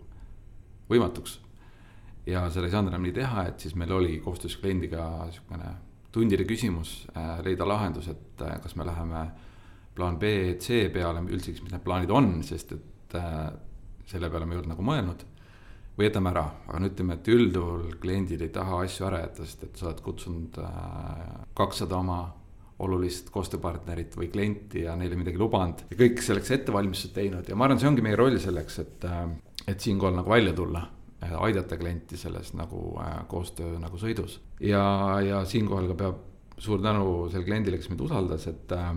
[0.90, 1.40] võimatuks.
[2.26, 5.76] ja seda ei saanud enam nii teha, et siis meil oligi koostöös kliendiga niisugune
[6.16, 9.26] tundide küsimus äh, leida lahendus, et äh, kas me läheme
[9.96, 13.48] plaan B, C peale, üldsegi, mis need plaanid on, sest et äh,
[14.10, 15.26] selle peale me ei olnud nagu mõelnud.
[15.96, 19.62] või jätame ära, aga no ütleme, et üldjuhul kliendid ei taha asju ära jätta, sest
[19.64, 20.58] et sa oled kutsunud
[21.56, 22.18] kakssada oma
[22.84, 27.70] olulist koostööpartnerit või klienti ja neile midagi lubanud ja kõik selleks ettevalmistused teinud ja ma
[27.70, 29.08] arvan, see ongi meie roll selleks, et,
[29.72, 30.84] et siinkohal nagu välja tulla
[31.22, 34.40] aidata klienti selles nagu äh, koostöö nagu sõidus.
[34.60, 34.84] ja,
[35.22, 36.20] ja siinkohal ka peab
[36.58, 38.92] suur tänu sellele kliendile, kes meid usaldas, et äh,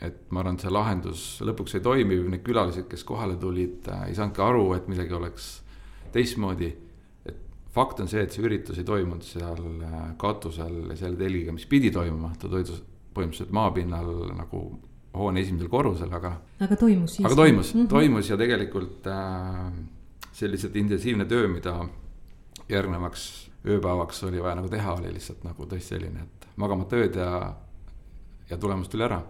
[0.00, 4.08] et ma arvan, et see lahendus lõpuks ei toimi, need külalised, kes kohale tulid, äh,
[4.10, 5.46] ei saanudki aru, et midagi oleks
[6.12, 6.72] teistmoodi.
[7.26, 7.38] et
[7.72, 9.62] fakt on see, et see üritus ei toimunud seal
[10.20, 12.82] katusel selle telgiga, mis pidi toimuma, ta toimus
[13.16, 14.62] põhimõtteliselt maapinnal nagu
[15.16, 16.34] hoone esimesel korrusel, aga.
[16.60, 17.26] aga toimus siiski.
[17.28, 17.88] aga toimus mm, -hmm.
[17.88, 19.72] toimus ja tegelikult äh,
[20.32, 21.78] see lihtsalt intensiivne töö, mida
[22.68, 27.30] järgnevaks ööpäevaks oli vaja nagu teha, oli lihtsalt nagu tõesti selline, et magamata ööd ja,
[28.50, 29.22] ja tulemus tuli ära.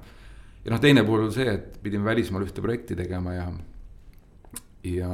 [0.66, 3.46] Ja noh, teine pool oli see, et pidime välismaal ühte projekti tegema ja,
[4.85, 5.11] ja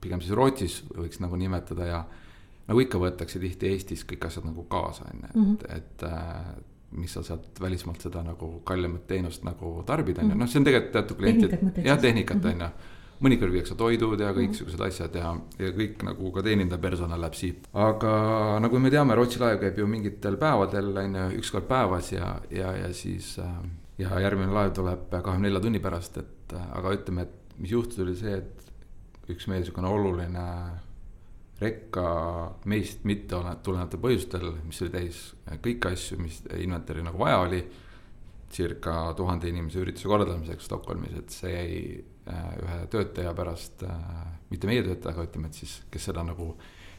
[0.00, 2.00] pigem siis Rootsis võiks nagu nimetada ja
[2.70, 5.76] nagu ikka võetakse tihti Eestis kõik asjad nagu kaasa, on ju, et -hmm.
[5.76, 6.54] et äh,
[6.92, 10.38] mis sa saad välismaalt seda nagu kallimat teenust nagu tarbida, on ju, Mhm.
[10.40, 12.46] noh, see on tegelikult teatud klientid, jah, tehnikat, Mhm.
[12.46, 12.66] on ju.
[13.20, 17.68] mõnikord viiakse toidud ja kõiksugused asjad ja, ja kõik nagu ka teenindav personal läheb siit.
[17.74, 22.12] aga nagu me teame, Rootsi laev käib ju mingitel päevadel, on ju, üks kord päevas
[22.12, 23.44] ja, ja, ja siis äh,
[24.00, 28.16] ja järgmine laev tuleb kahekümne nelja tunni pärast, et aga ütleme, et mis juhtus, oli
[28.16, 30.46] see, et üks meie niisugune oluline
[31.60, 32.04] rekka
[32.72, 35.20] meist mitte tulevatel põhjustel, mis oli täis
[35.60, 37.62] kõiki asju, mis inventari nagu vaja oli.
[38.50, 41.74] circa tuhande inimese ürituse korraldamiseks Stockholmis, et see jäi
[42.26, 46.56] äh, ühe töötaja pärast äh,, mitte meie töötaja, aga ütleme, et siis, kes seda nagu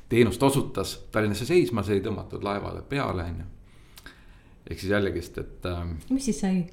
[0.07, 3.49] teenust osutas Tallinnasse seisma, see ei tõmmatud laevale peale, on ju.
[4.63, 6.63] ehk siis jällegist, et äh, mis siis sai?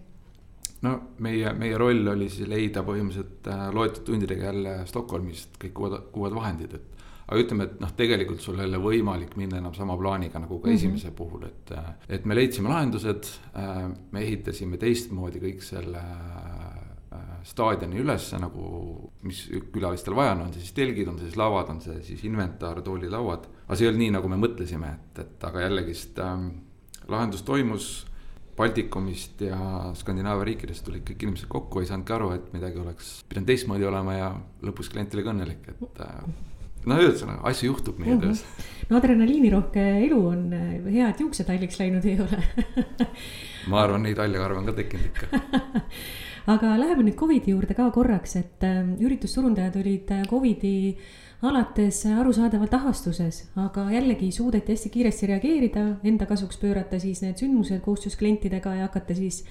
[0.83, 5.99] No meie, meie roll oli siis leida põhimõtteliselt äh, loetud tundidega jälle Stockholmist kõik uued,
[6.15, 7.05] uued vahendid, et.
[7.29, 10.69] aga ütleme, et noh, tegelikult sul ei ole võimalik minna enam sama plaaniga nagu ka
[10.71, 10.77] Mhm.
[10.77, 11.73] esimese puhul, et.
[12.09, 13.29] et me leidsime lahendused,
[14.13, 20.61] me ehitasime teistmoodi kõik selle äh, staadioni ülesse nagu, mis külalistel vaja on, on see
[20.65, 23.47] siis telgid, on see siis lavad, on see siis inventar, toolilauad.
[23.67, 26.49] aga see ei olnud nii, nagu me mõtlesime, et, et aga jällegist ähm,
[27.09, 28.07] lahendus toimus
[28.59, 29.59] Baltikumist ja
[29.99, 34.17] Skandinaavia riikidest tulid kõik inimesed kokku, ei saanudki aru, et midagi oleks pidanud teistmoodi olema
[34.17, 34.29] ja
[34.67, 36.01] lõpus klient oli ka õnnelik, et.
[36.91, 38.43] no ühesõnaga, asju juhtub meie töös.
[38.91, 40.49] no adrenaliinirohke elu on,
[40.89, 42.43] hea, et juuksed halliks läinud ei ole
[43.71, 45.43] ma arvan, neid haljakarve on ka tekkinud ikka.
[46.55, 50.77] aga läheme nüüd Covidi juurde ka korraks, et äh, üritusturundajad olid äh, Covidi
[51.43, 57.81] alates arusaadavalt ahastuses, aga jällegi suudeti hästi kiiresti reageerida, enda kasuks pöörata siis need sündmused
[57.85, 59.45] koostöös klientidega ja hakata siis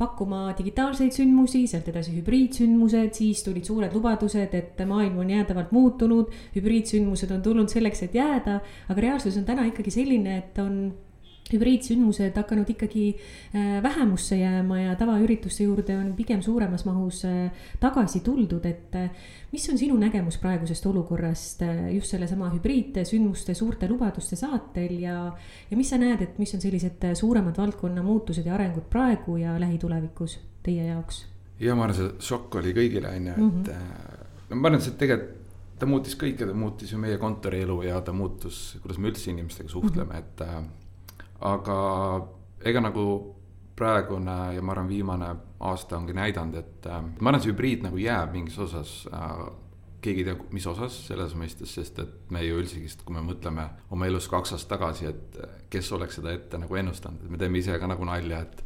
[0.00, 6.32] pakkuma digitaalseid sündmusi, sealt edasi hübriidsündmused, siis tulid suured lubadused, et maailm on jäädavalt muutunud.
[6.56, 10.80] hübriidsündmused on tulnud selleks, et jääda, aga reaalsus on täna ikkagi selline, et on
[11.54, 18.20] hübriidsündmused hakanud ikkagi äh, vähemusse jääma ja tavaürituste juurde on pigem suuremas mahus äh, tagasi
[18.26, 19.10] tuldud, et äh,
[19.52, 25.16] mis on sinu nägemus praegusest olukorrast just sellesama hübriidsündmuste suurte lubaduste saatel ja,
[25.70, 29.58] ja mis sa näed, et mis on sellised suuremad valdkonna muutused ja arengud praegu ja
[29.60, 31.26] lähitulevikus teie jaoks?
[31.60, 33.74] ja ma arvan, see šokk oli kõigile, on ju, et
[34.50, 35.38] no ma arvan, et see tegelikult
[35.80, 39.72] ta muutis kõike, ta muutis ju meie kontorielu ja ta muutus, kuidas me üldse inimestega
[39.72, 40.18] suhtleme mm, -hmm.
[40.18, 40.89] et
[41.40, 41.76] aga
[42.64, 43.04] ega nagu
[43.80, 48.00] praegune ja ma arvan, viimane aasta ongi näidanud, et äh, ma arvan, see hübriid nagu
[48.00, 49.42] jääb mingis osas äh,.
[50.00, 53.66] keegi ei tea, mis osas selles mõistes, sest et me ju üldsegi, kui me mõtleme
[53.92, 55.36] oma elus kaks aastat tagasi, et
[55.70, 58.62] kes oleks seda ette nagu ennustanud, et me teeme ise ka nagu nalja, et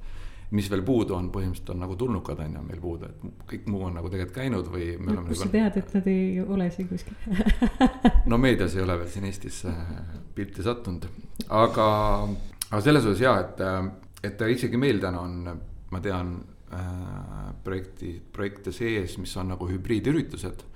[0.55, 3.83] mis veel puudu on, põhimõtteliselt on nagu tulnukad on ju meil puudu, et kõik muu
[3.89, 4.93] on nagu tegelikult käinud või.
[5.29, 7.15] kust sa tead, et nad ei ole siin kuskil
[8.31, 9.63] no meedias ei ole veel siin Eestis
[10.35, 11.09] pilti sattunud,
[11.49, 11.89] aga,
[12.75, 13.61] aga selles osas ja, et,
[14.27, 15.35] et isegi meil täna on,
[15.95, 16.35] ma tean
[16.75, 20.71] äh, projekti, projekte sees, mis on nagu hübriidüritused.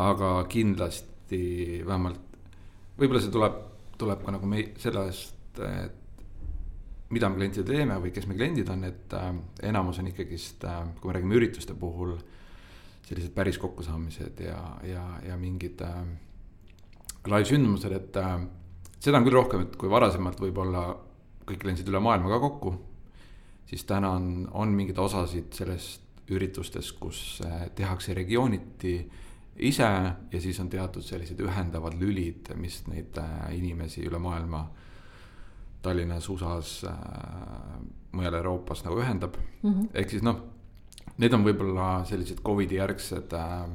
[0.00, 2.36] aga kindlasti vähemalt,
[2.98, 3.56] võib-olla see tuleb,
[3.98, 5.96] tuleb ka nagu me sellest, et
[7.10, 9.30] mida me klientidele teeme või kes meie kliendid on, et äh,
[9.70, 12.18] enamus on ikkagist äh,, kui me räägime ürituste puhul.
[13.10, 16.02] sellised päris kokkusaamised ja, ja, ja mingid äh,
[17.26, 18.36] live-sündmused, et äh,
[19.02, 20.84] seda on küll rohkem, et kui varasemalt võib-olla
[21.50, 22.74] kõik lendasid üle maailma ka kokku.
[23.70, 28.94] siis täna on, on mingeid osasid sellest üritustest, kus äh, tehakse regiooniti
[29.66, 29.88] ise
[30.32, 34.64] ja siis on teatud sellised ühendavad lülid, mis neid äh, inimesi üle maailma
[35.82, 36.96] Tallinnas, USA-s äh,,
[38.12, 39.88] mujal Euroopas nagu ühendab mm -hmm..
[39.94, 40.42] ehk siis noh,
[41.18, 43.70] need on võib-olla sellised Covidi järgsed äh,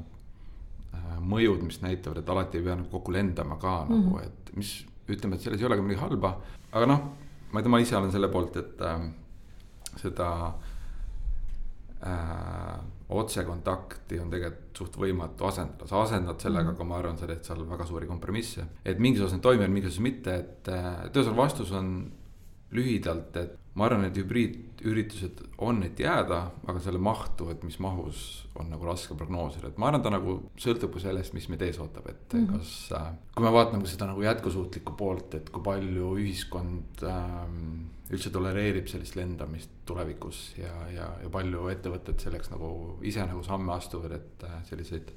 [1.20, 4.06] mõjud, mis näitavad, et alati ei pea nagu kokku lendama ka mm -hmm.
[4.06, 6.38] nagu, et mis ütleme, et selles ei ole ka midagi halba.
[6.72, 7.02] aga noh,
[7.56, 9.06] ma ei tea, ma ise olen selle poolt, et äh,
[10.02, 10.30] seda
[12.04, 12.76] äh,
[13.16, 16.76] otsekontakti on tegelikult suht võimatu asendada, sa asendad sellega -hmm.
[16.76, 18.66] aga ma arvan, sa teed seal väga suuri kompromisse.
[18.84, 22.12] et mingis osas need toimivad, mingis osas mitte, et, et ühesõnaga vastus on
[22.72, 24.18] lühidalt, et ma arvan, et
[24.86, 29.80] hübriidüritused on, et jääda, aga selle mahtu, et mis mahus on nagu raske prognoosida, et
[29.82, 32.58] ma arvan, ta nagu sõltub ka sellest, mis meid ees ootab, et mm -hmm.
[32.58, 32.94] kas.
[33.36, 39.16] kui me vaatame seda nagu jätkusuutlikku poolt, et kui palju ühiskond ähm, üldse tolereerib sellist
[39.16, 45.12] lendamist tulevikus ja, ja, ja palju ettevõtted selleks nagu ise nagu samme astuvad, et selliseid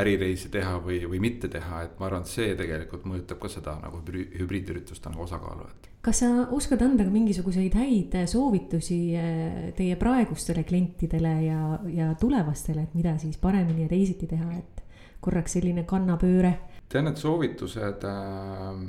[0.00, 3.76] ärireisi teha või, või mitte teha, et ma arvan, et see tegelikult mõjutab ka seda
[3.82, 5.90] nagu hübriidürituste nagu osakaalu, et.
[6.06, 11.60] kas sa oskad anda ka mingisuguseid häid soovitusi eh, teie praegustele klientidele ja,
[11.92, 14.82] ja tulevastele, et mida siis paremini ja teisiti teha, et
[15.24, 16.56] korraks selline kannapööre?
[16.92, 18.82] tean, et soovitused äh,,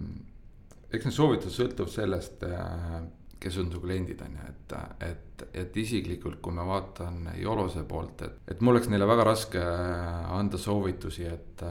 [0.94, 3.00] eks need soovitused sõltuvad sellest äh,
[3.40, 4.76] kes on su kliendid, on ju, et,
[5.08, 9.62] et, et isiklikult, kui ma vaatan Jolose poolt, et, et mul oleks neile väga raske
[9.62, 11.64] anda soovitusi, et,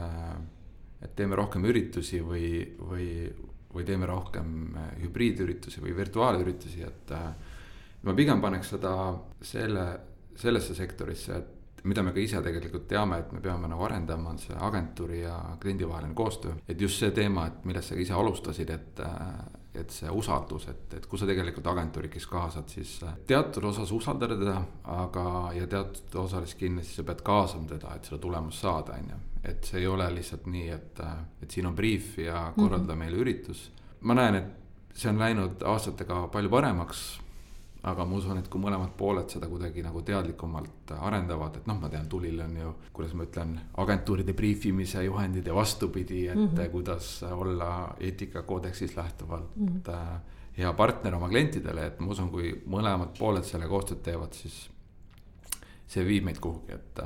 [1.03, 3.09] et teeme rohkem üritusi või, või,
[3.73, 7.13] või teeme rohkem hübriidüritusi või virtuaalüritusi, et
[8.07, 8.95] ma pigem paneks seda
[9.43, 9.85] selle,
[10.39, 11.53] sellesse sektorisse, et
[11.87, 15.35] mida me ka ise tegelikult teame, et me peame nagu arendama, on see agentuuri ja
[15.61, 16.55] kliendi vaheline koostöö.
[16.67, 19.01] et just see teema, et millest sa ka ise alustasid, et,
[19.77, 23.91] et see usaldus, et, et kui sa tegelikult agentuuri, kes kaasad, siis äh, teatud osas
[23.95, 24.57] usaldada teda,
[24.97, 29.21] aga, ja teatud osas kindlasti sa pead kaasama teda, et seda tulemust saada, on ju.
[29.47, 32.91] et see ei ole lihtsalt nii, et, äh, et siin on briif ja korralda mm
[32.91, 33.03] -hmm.
[33.05, 33.71] meile üritus.
[34.01, 37.07] ma näen, et see on läinud aastatega palju paremaks
[37.87, 41.89] aga ma usun, et kui mõlemad pooled seda kuidagi nagu teadlikumalt arendavad, et noh, ma
[41.91, 46.71] tean, Tulil on ju, kuidas ma ütlen, agentuuride briifimise juhendid ja vastupidi, et mm -hmm.
[46.71, 50.19] kuidas olla eetikakoodeksist lähtuvalt mm -hmm.
[50.57, 54.69] hea partner oma klientidele, et ma usun, kui mõlemad pooled selle koostööd teevad, siis
[55.87, 56.99] see viib meid kuhugi, et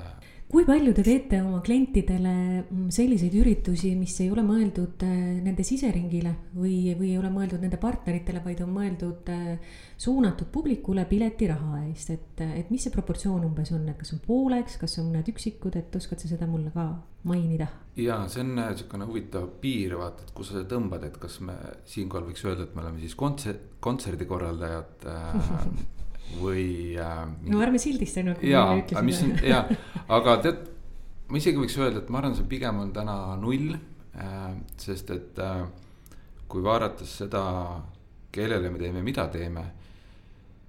[0.51, 5.63] kui palju te teete oma klientidele mm, selliseid üritusi, mis ei ole mõeldud äh, nende
[5.63, 11.85] siseringile või, või ei ole mõeldud nende partneritele, vaid on mõeldud äh, suunatud publikule piletiraha
[11.85, 15.31] eest, et, et mis see proportsioon umbes on, et kas on pooleks, kas on mõned
[15.31, 16.89] üksikud, et oskad sa seda mulle ka
[17.31, 17.69] mainida?
[17.95, 21.55] ja see on niisugune huvitav piir, vaata, et kus sa tõmbad, et kas me
[21.87, 25.57] siinkohal võiks öelda, et me oleme siis kontsert, kontserdikorraldajad äh,
[26.39, 27.23] või äh,.
[27.51, 29.07] no ärme sildista enne, kui ma ütlesin.
[29.07, 29.63] mis on ja,
[30.17, 30.63] aga tead,
[31.31, 34.49] ma isegi võiks öelda, et ma arvan, see pigem on täna null äh,.
[34.81, 35.63] sest et äh,
[36.51, 37.43] kui vaadates seda,
[38.31, 39.63] kellele me teeme, mida teeme,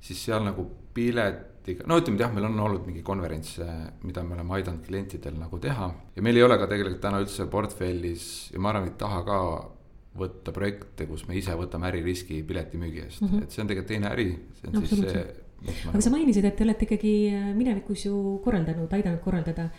[0.03, 3.57] siis seal nagu piletiga, no ütleme, et jah, meil on olnud mingi konverents,
[4.07, 5.93] mida me oleme aidanud klientidel nagu teha.
[6.17, 9.39] ja meil ei ole ka tegelikult täna üldse portfellis ja ma arvan, et taha ka
[10.19, 13.47] võtta projekte, kus me ise võtame äririski piletimüügi eest mm, -hmm.
[13.47, 15.23] et see on tegelikult teine äri, see on siis see
[15.91, 19.71] aga sa mainisid, et te olete ikkagi äh, minevikus ju korraldanud, aidanud korraldada.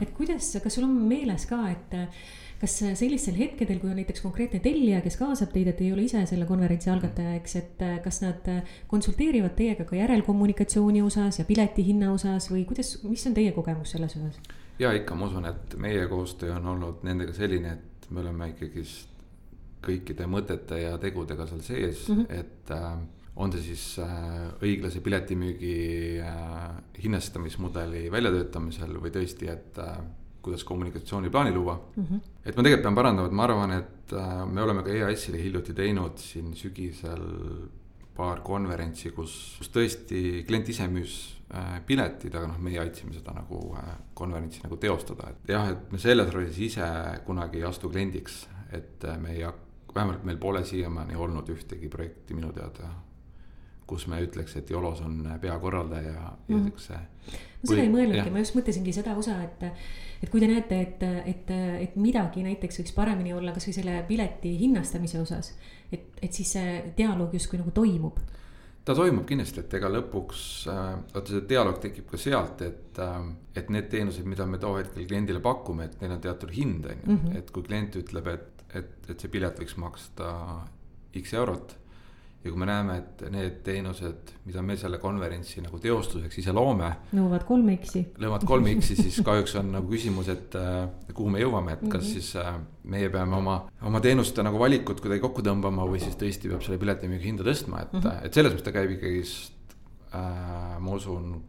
[0.00, 2.24] et kuidas, kas sul on meeles ka, et äh,
[2.62, 6.22] kas sellistel hetkedel, kui on näiteks konkreetne tellija, kes kaasab teid, et ei ole ise
[6.30, 8.50] selle konverentsi algataja, eks, et äh, kas nad
[8.90, 13.96] konsulteerivad teiega ka järelkommunikatsiooni osas ja pileti hinna osas või kuidas, mis on teie kogemus
[13.96, 14.38] selles osas?
[14.78, 19.10] ja ikka, ma usun, et meie koostöö on olnud nendega selline, et me oleme ikkagist
[19.82, 22.38] kõikide mõtete ja tegudega seal sees mm, -hmm.
[22.40, 22.98] et äh,
[23.36, 25.76] on see siis äh, õiglase piletimüügi
[26.20, 26.64] äh,
[27.00, 30.00] hinnastamismudeli väljatöötamisel või tõesti, et äh,
[30.42, 32.02] kuidas kommunikatsiooniplaani luua mm.
[32.04, 32.32] -hmm.
[32.44, 34.14] et ma tegelikult pean parandama, et ma arvan, et
[34.52, 37.22] me oleme ka EAS-ile hiljuti teinud siin sügisel
[38.16, 41.14] paar konverentsi, kus, kus tõesti klient ise müüs
[41.86, 43.60] piletid, aga noh, meie aitasime seda nagu
[44.14, 46.88] konverentsi nagu teostada, et jah, et me selles rollis ise
[47.24, 48.42] kunagi ei astu kliendiks,
[48.72, 52.90] et me ei hakka, vähemalt meil pole siiamaani olnud ühtegi projekti minu teada
[53.86, 56.68] kus me ütleks, et Jolos on peakorraldaja ja mm.
[56.68, 56.98] siukse.
[57.32, 59.64] ma seda ei mõelnudki, ma just mõtlesingi seda osa, et,
[60.22, 61.54] et kui te näete, et, et,
[61.86, 65.54] et midagi näiteks võiks paremini olla kasvõi selle pileti hinnastamise osas.
[65.92, 68.22] et, et siis see dialoog justkui nagu toimub.
[68.84, 73.20] ta toimub kindlasti, et ega lõpuks, äh, vaata see dialoog tekib ka sealt, et, äh,
[73.58, 77.04] et need teenused, mida me too hetkel kliendile pakume, et neil on teatud hind, on
[77.04, 77.36] ju, mhm.
[77.42, 80.32] et kui klient ütleb, et, et, et see pilet võiks maksta
[81.18, 81.76] X eurot
[82.42, 86.88] ja kui me näeme, et need teenused, mida me selle konverentsi nagu teostuseks ise loome.
[87.14, 88.02] nõuavad kolme X-i.
[88.18, 92.02] nõuavad kolme X-i, siis kahjuks on nagu küsimus, et äh, kuhu me jõuame, et kas
[92.02, 92.12] mm -hmm.
[92.12, 96.50] siis äh, meie peame oma, oma teenuste nagu valikut kuidagi kokku tõmbama või siis tõesti
[96.50, 98.26] peab selle piletimüügi hinda tõstma, et mm, -hmm.
[98.26, 99.76] et selles mõttes ta käib ikkagist
[100.14, 101.42] äh,, ma usun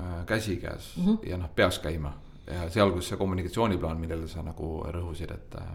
[0.00, 1.28] äh,, käsikäes mm -hmm.
[1.30, 2.12] ja noh, peaks käima.
[2.50, 5.72] ja sealhulgas see kommunikatsiooniplaan, millele sa nagu rõhusid, et, äh,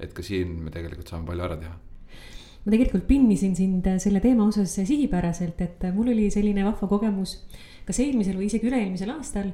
[0.00, 1.74] et ka siin me tegelikult saame palju ära teha
[2.64, 6.88] ma tegelikult pinnisin sind äh, selle teema osas sihipäraselt, et äh, mul oli selline vahva
[6.88, 7.38] kogemus
[7.84, 9.52] kas eelmisel või isegi üle-eelmisel aastal,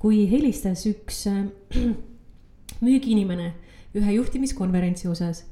[0.00, 1.46] kui helistas üks äh,
[2.84, 3.52] müügiinimene
[3.96, 5.44] ühe juhtimiskonverentsi osas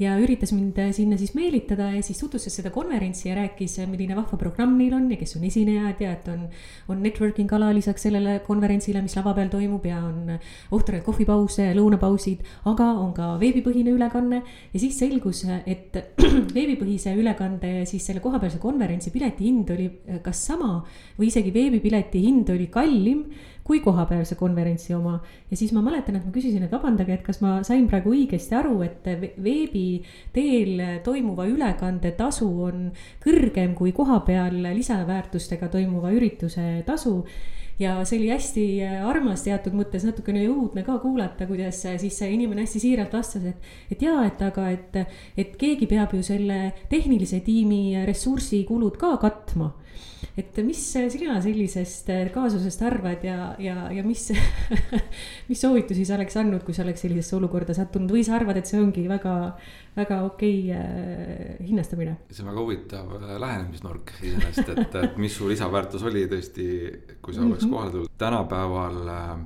[0.00, 3.88] ja üritas mind äh, sinna siis meelitada ja siis tutvustas seda konverentsi ja rääkis, äh,
[3.90, 6.48] milline vahva programm neil on ja kes on esinejad ja et on,
[6.90, 11.68] on networking ala lisaks sellele konverentsile, mis lava peal toimub ja on äh, ohtraid kohvipause,
[11.78, 14.42] lõunapausid, aga on ka veebipõhine ülekanne.
[14.72, 15.94] ja siis selgus, et
[16.56, 19.88] veebipõhise ülekande ja siis selle kohapealse konverentsi pileti hind oli
[20.24, 20.80] kas sama
[21.18, 23.26] või isegi veebipileti hind oli kallim
[23.64, 25.18] kui kohapealse konverentsi oma.
[25.50, 28.56] ja siis ma mäletan, et ma küsisin, et vabandage, et kas ma sain praegu õigesti
[28.58, 29.08] aru, et
[29.42, 32.90] veebi teel toimuva ülekande tasu on
[33.24, 37.22] kõrgem kui kohapeal lisaväärtustega toimuva ürituse tasu
[37.78, 38.64] ja see oli hästi
[39.06, 43.70] armas teatud mõttes, natukene õudne ka kuulata, kuidas siis see inimene hästi siiralt vastas, et,
[43.90, 45.00] et jaa, et aga, et,
[45.40, 46.58] et keegi peab ju selle
[46.92, 49.72] tehnilise tiimi ressursikulud ka katma
[50.38, 54.28] et mis sina sellisest äh, kaasusest arvad ja, ja, ja mis
[55.50, 58.70] mis soovitusi sa oleks andnud, kui sa oleks sellisesse olukorda sattunud või sa arvad, et
[58.70, 59.34] see ongi väga,
[59.96, 62.16] väga okei äh, hinnastamine?
[62.30, 66.70] see on väga huvitav äh, lähenemisnurk iseenesest, et, et mis su lisaväärtus oli tõesti,
[67.20, 67.76] kui sa oleks mm -hmm.
[67.76, 68.16] kohale tulnud.
[68.18, 69.36] tänapäeval äh,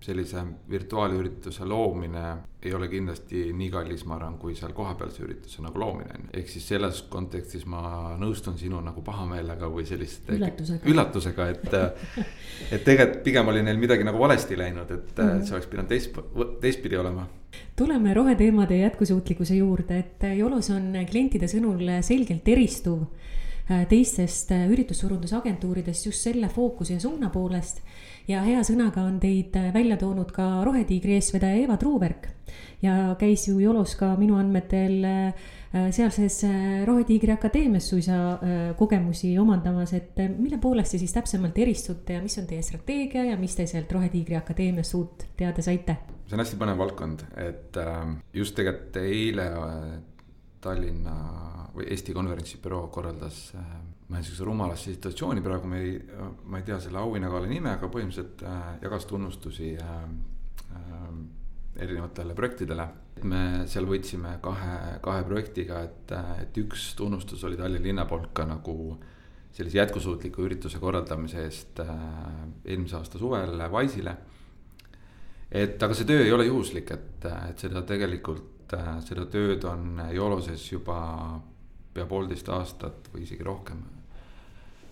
[0.00, 2.22] sellise virtuaalürituse loomine
[2.62, 6.28] ei ole kindlasti nii kallis, ma arvan, kui seal kohapealse ürituse nagu loomine on.
[6.36, 11.76] ehk siis selles kontekstis ma nõustun sinu nagu pahameelega või selliste üllatusega, üllatusega, et
[12.74, 15.44] et tegelikult pigem oli neil midagi nagu valesti läinud, et mm -hmm.
[15.44, 16.20] see oleks pidanud teist,
[16.60, 17.26] teistpidi olema.
[17.76, 23.02] tuleme roheteemade jätkusuutlikkuse juurde, et Jolos on klientide sõnul selgelt eristuv
[23.70, 27.82] äh, teistest üritussurundusagentuuridest just selle fookuse ja suuna poolest
[28.30, 32.28] ja hea sõnaga on teid äh, välja toonud ka Rohetiigri eestvedaja Eva Truuberg
[32.82, 35.48] ja käis ju Jolos ka minu andmetel äh,
[35.94, 38.18] sealses äh, Rohetiigri Akadeemias suisa
[38.78, 43.36] kogemusi omandamas, et mille poolest te siis täpsemalt eristute ja mis on teie strateegia ja
[43.40, 45.98] mis te sealt Rohetiigri Akadeemiast uut teada saite?
[46.26, 47.78] see on hästi põnev valdkond, et
[48.34, 49.46] just tegelikult eile
[50.62, 51.14] Tallinna
[51.74, 53.48] või Eesti konverentsibüroo korraldas
[54.10, 55.92] ma olen sihukese rumalasse situatsiooni praegu, me ei,
[56.50, 60.00] ma ei tea selle auhinnagala nime, aga põhimõtteliselt äh, jagas tunnustusi äh,
[60.74, 61.12] äh,
[61.84, 62.88] erinevatele projektidele.
[63.22, 68.46] me seal võitsime kahe, kahe projektiga, et, et üks tunnustus oli Tallinna linna poolt ka
[68.48, 68.96] nagu
[69.52, 71.94] sellise jätkusuutliku ürituse korraldamise eest äh,
[72.64, 74.16] eelmise aasta suvel Wise'ile.
[75.50, 80.02] et aga see töö ei ole juhuslik, et, et seda tegelikult, äh, seda tööd on
[80.16, 80.98] Joloses juba
[81.94, 83.99] pea poolteist aastat või isegi rohkem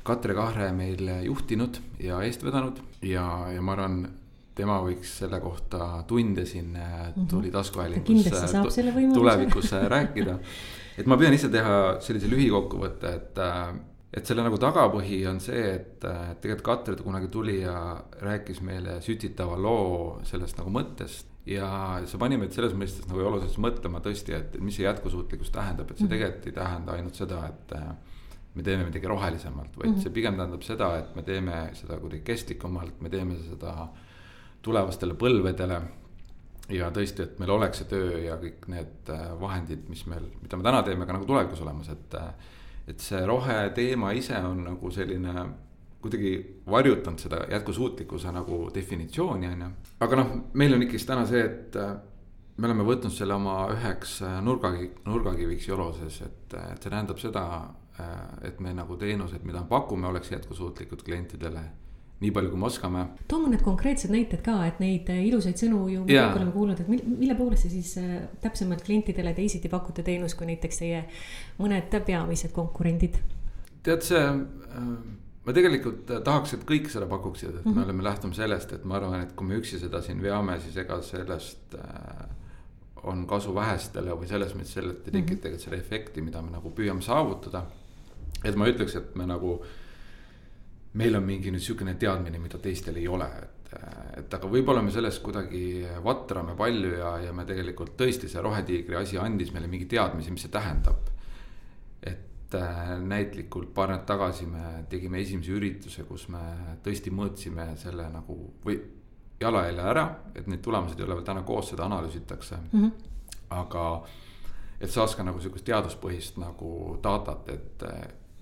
[0.09, 4.01] Katre Kahre meil juhtinud ja eest vedanud ja, ja ma arvan,
[4.59, 7.29] tema võiks selle kohta tunde siin mhm.
[7.31, 8.27] tuli taskuhäälingus
[9.15, 10.39] tulevikus rääkida.
[10.99, 13.41] et ma püüan ise teha sellise lühikokkuvõtte, et,
[14.19, 17.79] et selle nagu tagapõhi on see, et tegelikult Katre kunagi tuli ja
[18.25, 21.71] rääkis meile sütitava loo sellest nagu mõttest ja
[22.09, 26.01] see pani meid selles mõistes nagu oluliselt mõtlema tõesti, et mis see jätkusuutlikkus tähendab, et
[26.01, 26.15] see mhm.
[26.17, 27.77] tegelikult ei tähenda ainult seda, et
[28.59, 30.03] me teeme midagi rohelisemalt, vaid mm -hmm.
[30.03, 33.89] see pigem tähendab seda, et me teeme seda kuidagi kestlikumalt, me teeme seda
[34.63, 35.81] tulevastele põlvedele.
[36.69, 40.57] ja tõesti, et meil oleks see töö ja kõik need äh, vahendid, mis meil, mida
[40.57, 42.15] me täna teeme, ka nagu tulevikus olemas, et.
[42.15, 42.55] Äh,
[42.89, 45.43] et see roheteema ise on nagu selline
[46.01, 46.31] kuidagi
[46.71, 49.69] varjutanud seda jätkusuutlikkuse nagu definitsiooni, on ju.
[50.01, 51.91] aga noh, meil on ikkagist täna see, et äh,
[52.57, 57.45] me oleme võtnud selle oma üheks nurgakivi, nurgakiviks Joloses, et, et see tähendab seda
[58.43, 61.65] et me nagu teenused, mida me pakume, oleks jätkusuutlikud klientidele
[62.19, 63.05] nii palju, kui me oskame.
[63.31, 66.81] too mõned konkreetsed näited ka, et neid äh, ilusaid sõnu ju me kõik oleme kuulnud,
[66.83, 71.05] et mille poolest te siis äh, täpsemalt klientidele teisiti pakute teenust, kui näiteks teie
[71.61, 73.21] mõned peamised konkurendid?
[73.87, 74.25] tead, see,
[75.47, 77.75] ma tegelikult tahaks, et kõik seda pakuksid, et mm -hmm.
[77.75, 77.85] me mhm.
[77.87, 81.01] oleme lähtunud sellest, et ma arvan, et kui me üksi seda siin veame, siis ega
[81.03, 81.79] sellest
[83.03, 86.71] on kasu vähestele või selles mõttes sellelt ei tekita tegelikult selle efekti, mida me nagu
[86.75, 87.63] püüame saavutada
[88.45, 89.57] et ma ütleks, et me nagu,
[90.99, 93.73] meil on mingi nüüd sihukene teadmine, mida teistel ei ole, et,
[94.23, 95.63] et aga võib-olla me sellest kuidagi
[96.05, 100.47] vatrame palju ja, ja me tegelikult tõesti see rohetiigri asi andis meile mingi teadmise, mis
[100.47, 101.15] see tähendab.
[102.03, 108.07] et äh, näitlikult paar nädalat tagasi me tegime esimese ürituse, kus me tõesti mõõtsime selle
[108.09, 108.79] nagu või
[109.41, 112.81] jalajälje ära, et need tulemused ei ole veel täna koos, seda analüüsitakse mm.
[112.81, 112.93] -hmm.
[113.51, 113.85] aga
[114.81, 117.85] et saaks ka nagu sihukest teaduspõhist nagu datat, et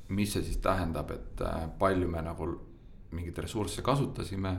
[0.09, 2.49] mis see siis tähendab, et äh, palju me nagu
[3.16, 4.57] mingeid ressursse kasutasime.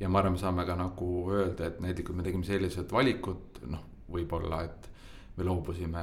[0.00, 3.84] ja ma arvan, me saame ka nagu öelda, et näiteks me tegime sellised valikud, noh,
[4.10, 4.88] võib-olla, et
[5.36, 6.02] me loobusime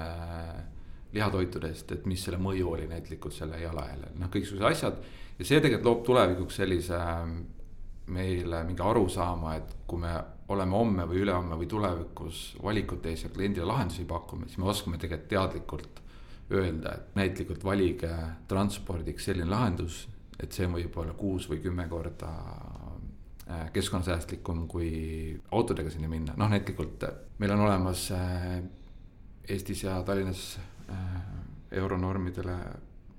[1.12, 5.02] lihatoitudest, et mis selle mõju oli näitlikult selle jalajäljel, noh, kõiksugused asjad.
[5.40, 7.00] ja see tegelikult loob tulevikuks sellise
[8.12, 10.14] meile mingi arusaama, et kui me
[10.52, 15.00] oleme homme või ülehomme või tulevikus valikute ees ja kliendile lahendusi pakume, siis me oskame
[15.00, 16.02] tegelikult teadlikult
[16.52, 18.12] öelda, et näitlikult valige
[18.50, 20.06] transpordiks selline lahendus,
[20.42, 22.30] et see võib olla kuus või kümme korda
[23.48, 24.92] äh, keskkonnasäästlikum kui
[25.54, 28.62] autodega sinna minna, noh näitlikult äh, meil on olemas äh,
[29.52, 30.60] Eestis ja Tallinnas
[31.72, 32.56] euronormidele,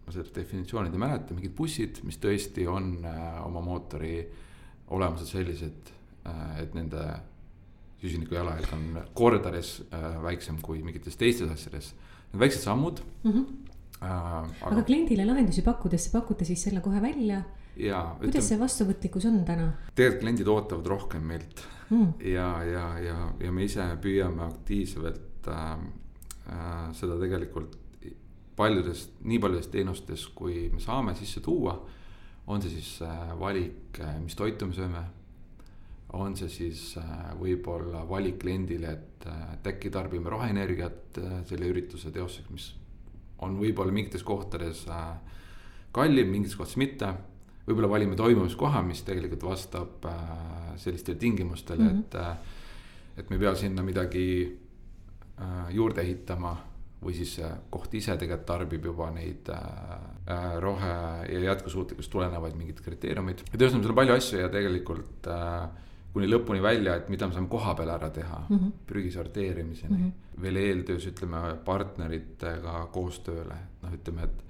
[0.05, 4.20] ma seda definitsiooni ei mäleta, mingid bussid, mis tõesti on oma mootori
[4.95, 5.91] olemused sellised,
[6.61, 7.03] et nende
[8.01, 8.87] süsiniku jalajälg on
[9.18, 9.74] kordades
[10.22, 11.91] väiksem kui mingites teistes asjades.
[12.33, 13.33] Need väiksed sammud mm.
[13.33, 13.45] -hmm
[14.03, 14.09] äh,.
[14.11, 17.43] aga, aga kliendile lahendusi pakkudes, pakute siis selle kohe välja?
[17.72, 19.72] kuidas ütleme, see vastuvõtlikkus on täna?
[19.95, 22.09] tegelikult kliendid ootavad rohkem meilt mm.
[22.33, 25.78] ja, ja, ja, ja me ise püüame aktiivselt äh,
[26.49, 27.78] äh, seda tegelikult
[28.57, 31.80] paljudest, nii paljudest teenustest, kui me saame sisse tuua.
[32.47, 35.03] on see siis äh, valik, äh, mis toitu me sööme.
[36.12, 41.68] On see siis äh, võib-olla valik kliendile, et, äh, et äkki tarbime roheenergiat äh, selle
[41.72, 42.70] ürituse teostuseks, mis
[43.42, 44.84] on võib-olla mingites kohtades
[45.92, 47.12] kallim, mingites kohtades mitte.
[47.66, 50.06] võib-olla valime toimumiskoha, mis tegelikult vastab
[50.76, 52.36] sellistele tingimustele mm, -hmm.
[53.14, 54.58] et, et me ei pea sinna midagi
[55.70, 56.56] juurde ehitama
[57.02, 57.36] või siis
[57.70, 63.42] koht ise tegelikult tarbib juba neid äh, rohe- ja jätkusuutlikkust tulenevaid mingeid kriteeriumeid.
[63.52, 65.70] et ühesõnaga, seal on palju asju ja tegelikult äh,
[66.12, 68.72] kuni lõpuni välja, et mida me saame koha peal ära teha mm -hmm.
[68.86, 70.06] prügi sorteerimiseni mm.
[70.06, 70.42] -hmm.
[70.42, 74.44] veel eeltöös ütleme partneritega koostööle, noh, ütleme, et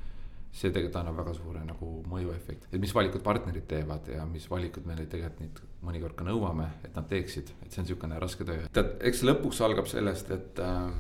[0.53, 4.87] see tegelikult annab väga suure nagu mõjuefekti, et mis valikud partnerid teevad ja mis valikud
[4.87, 8.69] me tegelikult neid mõnikord ka nõuame, et nad teeksid, et see on niisugune raske töö.
[8.73, 10.93] tead, eks lõpuks algab sellest, et äh,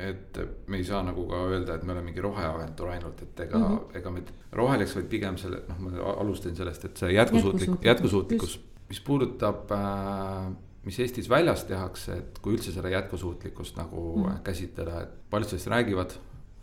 [0.00, 3.58] et me ei saa nagu ka öelda, et me oleme mingi roheagentuur ainult, et ega
[3.58, 3.98] mm, -hmm.
[3.98, 8.60] ega me roheliseks, vaid pigem selle, noh, ma alustasin sellest, et see jätkusuutlik, jätkusuutlikkus
[8.90, 10.50] mis puudutab äh,
[10.84, 14.38] mis Eestis väljas tehakse, et kui üldse seda jätkusuutlikkust nagu mm.
[14.46, 16.14] käsitleda, et paljud sellest räägivad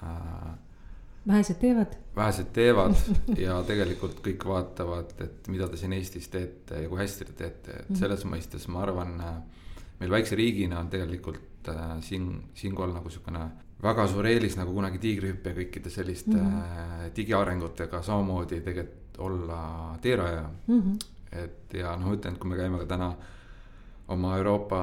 [0.04, 0.56] äh,.
[1.28, 1.94] vähesed teevad.
[2.16, 2.96] vähesed teevad
[3.46, 7.78] ja tegelikult kõik vaatavad, et mida te siin Eestis teete ja kui hästi te teete,
[7.84, 8.00] et mm.
[8.02, 9.38] selles mõistes ma arvan, äh,
[10.02, 13.46] meil väikse riigina on tegelikult äh, siin, siinkohal nagu sihukene
[13.84, 16.58] väga suur eelis nagu kunagi tiigrihüppe ja kõikide selliste mm.
[16.64, 19.60] äh, digiarengutega samamoodi tegelikult olla
[20.02, 20.82] teerajaja mm.
[20.82, 23.12] -hmm et ja noh, ütlen, et kui me käime ka täna
[24.14, 24.82] oma Euroopa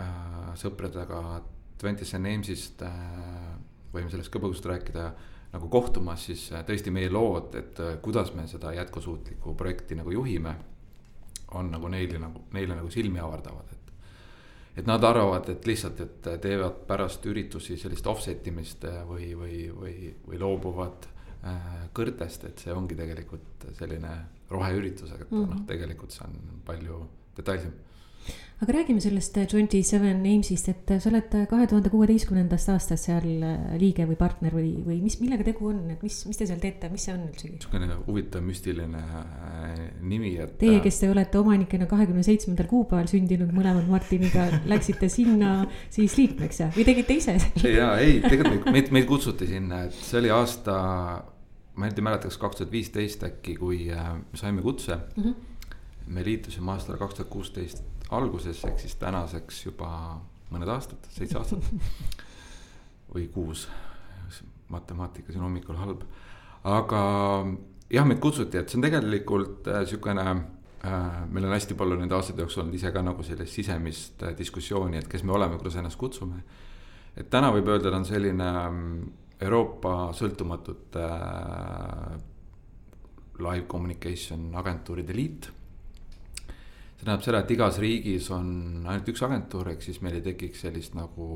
[0.00, 1.40] äh, sõpradega
[1.78, 3.56] Twenty's and Names'ist äh,
[3.96, 5.10] võime sellest ka põgusalt rääkida
[5.56, 10.12] nagu kohtumas, siis äh, tõesti meie lood, et äh, kuidas me seda jätkusuutlikku projekti nagu
[10.14, 10.56] juhime.
[11.54, 13.92] on nagu neile nagu, neile nagu silmi avardavad, et.
[14.82, 19.60] et nad arvavad, et lihtsalt, et teevad pärast üritusi sellist offset imist äh, või, või,
[19.70, 21.06] või, või loobuvad
[21.44, 24.16] äh, kõrtest, et see ongi tegelikult selline
[24.50, 25.50] roheüritus, aga mm -hmm.
[25.54, 27.02] noh, tegelikult see on palju
[27.36, 27.74] detailsem.
[28.62, 33.26] aga räägime sellest Twenty Seven Names'ist, et sa oled kahe tuhande kuueteistkümnendast aastast seal
[33.76, 36.88] liige või partner või, või mis, millega tegu on, et mis, mis te seal teete,
[36.88, 37.52] mis see on üldsegi?
[37.58, 40.56] niisugune huvitav müstiline äh, nimi, et.
[40.58, 46.64] Teie, kes te olete omanikena kahekümne seitsmendal kuupäeval sündinud mõlemad Martiniga, läksite sinna siis liikmeks
[46.78, 47.36] või tegite ise?
[47.76, 50.80] ja ei, tegelikult meid, meid kutsuti sinna, et see oli aasta
[51.76, 55.22] ma nüüd ei mäleta, kas kaks tuhat viisteist äkki, kui äh, me saime kutse mm.
[55.22, 55.34] -hmm.
[56.06, 60.20] me liitusime aastal kaks tuhat kuusteist alguses, ehk siis tänaseks juba
[60.50, 61.64] mõned aastad, seitse aastat
[63.14, 63.68] või kuus.
[64.68, 66.00] matemaatika siin hommikul halb,
[66.64, 67.00] aga
[67.90, 71.28] jah, meid kutsuti, et see on tegelikult äh, sihukene äh,.
[71.30, 74.98] meil on hästi palju nende aastate jooksul olnud ise ka nagu sellist sisemist äh, diskussiooni,
[74.98, 76.42] et kes me oleme, kuidas ennast kutsume.
[77.16, 78.82] et täna võib öelda, ta on selline äh,
[79.40, 82.16] Euroopa sõltumatute äh,
[83.44, 85.50] live communication agentuuride liit.
[86.96, 90.64] see tähendab seda, et igas riigis on ainult üks agentuur, ehk siis meil ei tekiks
[90.64, 91.26] sellist nagu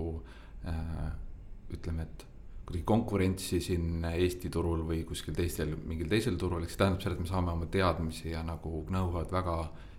[0.64, 1.10] äh,
[1.76, 2.24] ütleme, et
[2.64, 7.18] kuidagi konkurentsi siin Eesti turul või kuskil teistel, mingil teisel turul, ehk see tähendab seda,
[7.18, 9.58] et me saame oma teadmisi ja nagu know-how'd väga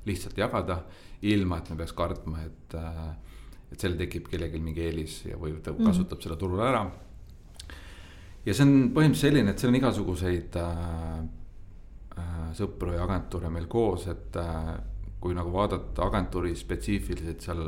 [0.09, 0.81] lihtsalt jagada.
[1.21, 3.37] ilma, et me peaks kartma, et, äh,
[3.71, 6.23] et seal tekib kellelgi mingi eelis ja, või ta kasutab mm.
[6.25, 6.81] seda turul ära
[8.45, 10.73] ja see on põhimõtteliselt selline, et seal on igasuguseid äh,
[12.17, 14.73] äh, sõpru ja agentuure meil koos, et äh,
[15.21, 17.63] kui nagu vaadata agentuuri spetsiifiliselt seal.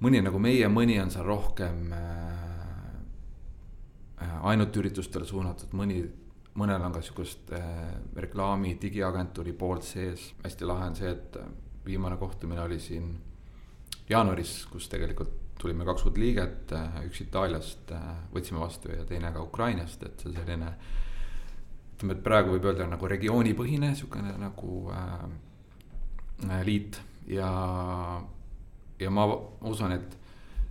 [0.00, 2.04] mõni nagu meie, mõni on seal rohkem äh,
[4.20, 6.02] äh, ainult üritustele suunatud, mõni,
[6.60, 7.66] mõnel on ka sihukest äh,
[8.16, 10.32] reklaami digiagentuuri poolt sees.
[10.44, 11.36] hästi lahe on see, et
[11.84, 13.14] viimane kohtumine oli siin
[14.08, 19.32] jaanuaris, kus tegelikult tulime kaks uut liiget, äh, üks Itaaliast äh, võtsime vastu ja teine
[19.34, 20.72] ka Ukrainast, et see selline.
[21.94, 26.96] ütleme, et praegu võib öelda nagu regioonipõhine sihukene nagu äh, liit
[27.28, 27.50] ja,
[28.98, 29.26] ja ma
[29.68, 30.16] usun, et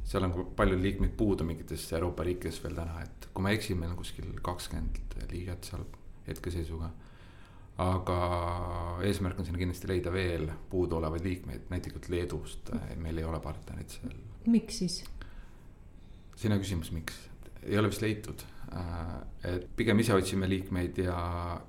[0.09, 3.77] seal on palju liikmeid puudu mingites Euroopa riikides veel täna, et kui ma ei eksi,
[3.77, 4.97] meil on kuskil kakskümmend
[5.29, 5.85] liiget seal
[6.25, 6.89] hetkeseisuga.
[7.79, 8.17] aga
[9.07, 14.17] eesmärk on sinna kindlasti leida veel puuduolevaid liikmeid, näiteks Leedust, meil ei ole partnerit seal
[14.47, 15.03] miks siis?
[16.39, 17.17] sina küsimus, miks,
[17.63, 21.15] ei ole vist leitud et pigem ise otsime liikmeid ja,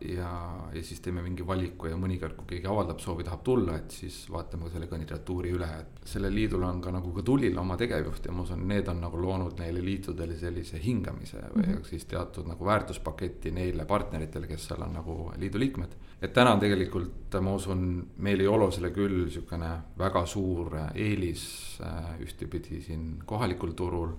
[0.04, 0.30] ja,
[0.74, 4.18] ja siis teeme mingi valiku ja mõnikord, kui keegi avaldab soovi, tahab tulla, et siis
[4.32, 8.28] vaatame ka selle kandidatuuri üle, et sellel liidul on ka nagu ka Tulil oma tegevjuht
[8.28, 11.88] ja ma usun, need on nagu loonud neile liitudele sellise hingamise või mm -hmm.
[11.88, 15.96] siis teatud nagu väärtuspaketi neile partneritele, kes seal on nagu liidu liikmed.
[16.22, 17.86] Et täna tegelikult, ma usun,
[18.18, 21.44] meil ei ole selle küll niisugune väga suur eelis
[21.84, 24.14] äh, ühtepidi siin kohalikul turul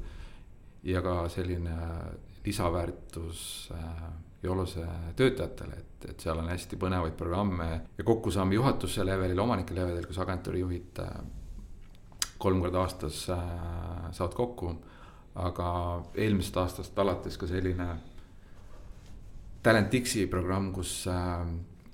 [0.84, 1.78] ja ka selline
[2.45, 4.04] lisaväärtus äh,
[4.43, 4.86] Jolose
[5.16, 10.18] töötajatele, et, et seal on hästi põnevaid programme ja kokkusaame juhatuse levelil, omanike levelil, kus
[10.24, 11.12] agentuuri juhid äh,
[12.41, 13.43] kolm korda aastas äh,
[14.12, 14.74] saavad kokku.
[15.36, 15.66] aga
[16.20, 17.86] eelmisest aastast alates ka selline
[19.64, 21.06] Talent X-i programm, kus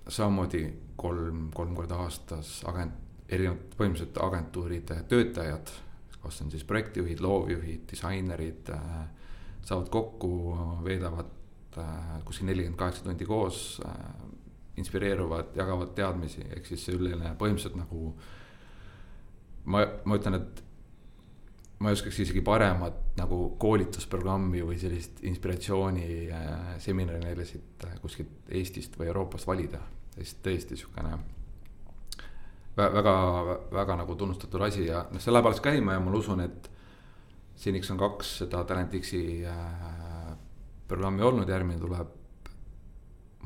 [0.09, 0.63] samamoodi
[0.95, 2.95] kolm, kolm korda aastas agent,
[3.29, 5.71] erinevad põhimõtteliselt agentuuride töötajad,
[6.21, 9.01] kas on siis projektijuhid, loovjuhid, disainerid äh,
[9.67, 10.31] saavad kokku,
[10.83, 13.97] veedavad äh, kuskil nelikümmend kaheksa tundi koos, äh,
[14.77, 18.13] inspireeruvad, jagavad teadmisi, ehk siis selline põhimõtteliselt nagu.
[19.67, 20.63] ma, ma ütlen, et
[21.79, 28.97] ma ei oskaks isegi paremat nagu koolitusprogrammi või sellist inspiratsiooniseminari neile siit äh, kuskilt Eestist
[28.99, 29.81] või Euroopast valida.
[30.17, 31.17] Sest tõesti sihukene
[32.77, 33.15] väga,
[33.71, 36.69] väga nagu tunnustatud asi ja noh, see läheb alles käima ja ma usun, et
[37.57, 40.35] seniks on kaks seda Talent X-i äh,
[40.87, 42.13] programmi olnud, järgmine tuleb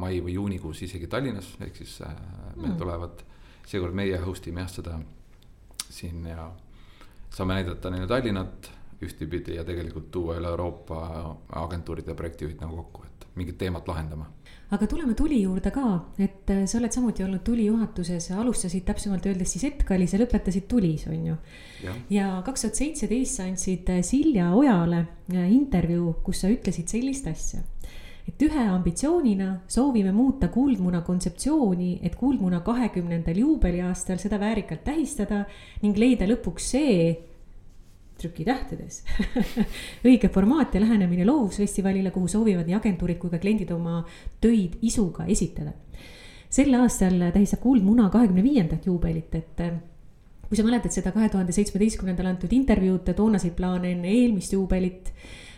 [0.01, 2.11] mai või juunikuus isegi Tallinnas, ehk siis äh,
[2.55, 2.77] meil mm.
[2.79, 3.23] tulevad,
[3.67, 4.99] seekord meie host ime jah seda
[5.91, 6.49] siin ja
[7.31, 10.99] saame näidata neile Tallinnat ühtepidi ja tegelikult tuua üle Euroopa
[11.63, 14.27] agentuuride ja projektijuhid nagu kokku, et mingit teemat lahendama
[14.71, 15.87] aga tuleme tuli juurde ka,
[16.21, 20.67] et äh, sa oled samuti olnud tuli juhatuses, alustasid täpsemalt öeldes siis Etkalis ja lõpetasid
[20.71, 21.35] Tulis, on ju.
[22.13, 25.03] ja kaks tuhat seitseteist sa andsid äh, Silja Ojale
[25.33, 27.65] äh, intervjuu, kus sa ütlesid sellist asja.
[28.27, 35.41] Et ühe ambitsioonina soovime muuta Kuldmuna kontseptsiooni, et Kuldmuna kahekümnendal juubeliaastal seda väärikalt tähistada
[35.81, 37.09] ning leida lõpuks see,
[38.21, 39.01] trükitähtedes
[40.07, 44.01] õige formaat ja lähenemine loovusfestivalile, kuhu soovivad nii agentuurid kui ka kliendid oma
[44.41, 45.73] töid isuga esitada.
[46.51, 49.77] sel aastal tähistab Kuldmuna kahekümne viiendat juubelit, et eh,
[50.47, 55.13] kui sa mäletad seda kahe tuhande seitsmeteistkümnendal antud intervjuud, toonaseid plaane enne eelmist juubelit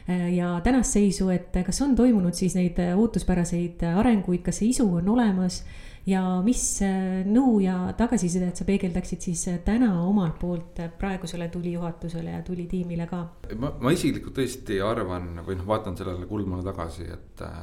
[0.07, 4.88] eh, ja tänast seisu, et kas on toimunud siis neid ootuspäraseid arenguid, kas see isu
[5.01, 5.64] on olemas
[6.06, 11.47] ja mis äh, nõu ja tagasisidet sa peegeldaksid siis äh, täna omalt poolt äh, praegusele
[11.54, 13.24] tulijuhatusele ja tulitiimile ka?
[13.60, 17.60] ma, ma isiklikult tõesti arvan või noh, vaatan sellele kuldmule tagasi, et äh,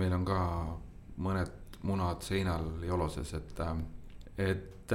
[0.00, 0.38] meil on ka
[1.22, 3.74] mõned munad seinal joloses, et äh,
[4.38, 4.92] et,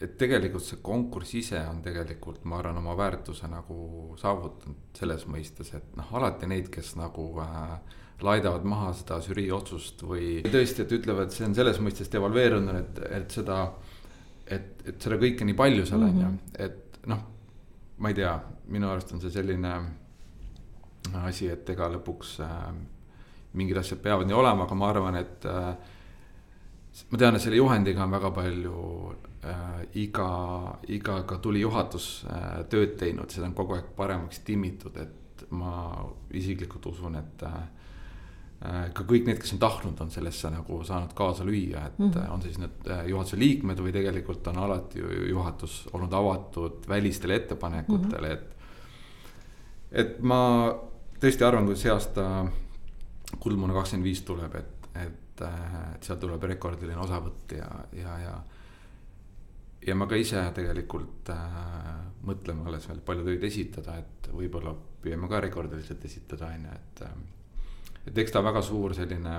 [0.00, 5.72] et tegelikult see konkurss ise on tegelikult, ma arvan, oma väärtuse nagu saavutanud selles mõistes,
[5.76, 7.78] et noh, alati neid, kes nagu äh,
[8.24, 13.00] laidavad maha seda žürii otsust või tõesti, et ütlevad, see on selles mõistes devalveerunud, et,
[13.18, 13.58] et seda,
[14.46, 16.38] et, et seda kõike nii palju seal on ju, mhm.
[16.64, 17.22] et noh,
[18.00, 18.32] ma ei tea,
[18.72, 19.74] minu arust on see selline
[21.26, 22.64] asi, et ega lõpuks äh,
[23.56, 25.70] mingid asjad peavad nii olema, aga ma arvan, et äh,
[27.12, 28.80] ma tean, et selle juhendiga on väga palju
[29.44, 30.30] äh, iga,
[30.88, 35.92] iga ka tuli juhatus äh, tööd teinud, seda on kogu aeg paremaks timmitud, et ma
[36.34, 37.85] isiklikult usun, et äh, Äh,
[38.56, 42.30] ka kõik need, kes on tahtnud, on sellesse nagu saanud kaasa lüüa, et mm -hmm.
[42.32, 48.28] on siis need äh, juhatuse liikmed või tegelikult on alati juhatus olnud avatud välistele ettepanekutele
[48.28, 48.48] mm, -hmm.
[48.48, 48.56] et.
[49.92, 50.72] et ma
[51.20, 52.46] tõesti arvan, kui see aasta
[53.38, 58.34] Kuldmuna kakskümmend viis tuleb, et, et, et sealt tuleb rekordiline osavõtt ja, ja, ja.
[59.86, 61.38] ja ma ka ise tegelikult äh,
[62.22, 67.02] mõtleme alles veel palju töid esitada, et võib-olla püüame ka rekordiliselt esitada, on ju, et
[67.02, 67.35] äh,
[68.06, 69.36] et eks ta väga suur selline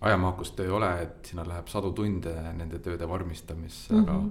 [0.00, 4.10] ajamahukas töö ei ole, et sinna läheb sadu tunde nende tööde vormistamisse mm, -hmm.
[4.10, 4.20] aga.
[4.20, 4.30] Mhm.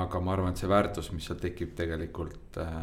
[0.00, 2.74] aga ma arvan, et see väärtus, mis seal tekib tegelikult äh,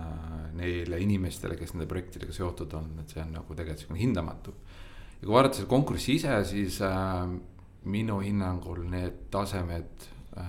[0.53, 4.53] neile inimestele, kes nende projektidega seotud on, et see on nagu tegelikult siukene hindamatu.
[5.21, 7.29] ja kui vaadata seda konkurssi ise, siis äh,
[7.85, 10.43] minu hinnangul need tasemed äh,,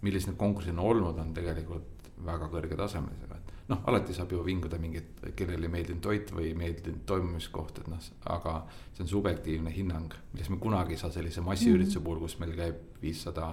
[0.00, 3.25] millised need konkursid on olnud, on tegelikult väga kõrgetasemelised
[3.68, 7.88] noh, alati saab ju vinguda mingit, kellele ei meeldinud toit või ei meeldinud toimumiskoht, et
[7.90, 8.56] noh, aga
[8.94, 13.00] see on subjektiivne hinnang, millest me kunagi ei saa sellise massiürituse puhul, kus meil käib
[13.02, 13.52] viissada,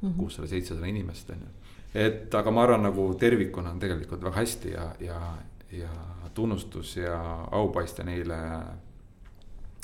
[0.00, 0.16] mhm.
[0.18, 1.50] kuussada, seitsesada inimest, on ju.
[2.06, 5.20] et aga ma arvan, nagu tervikuna on tegelikult väga hästi ja, ja,
[5.76, 5.92] ja
[6.34, 7.18] tunnustus ja
[7.52, 8.38] aupaiste neile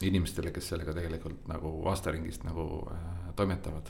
[0.03, 3.89] inimestele, kes sellega tegelikult nagu aastaringist nagu äh, toimetavad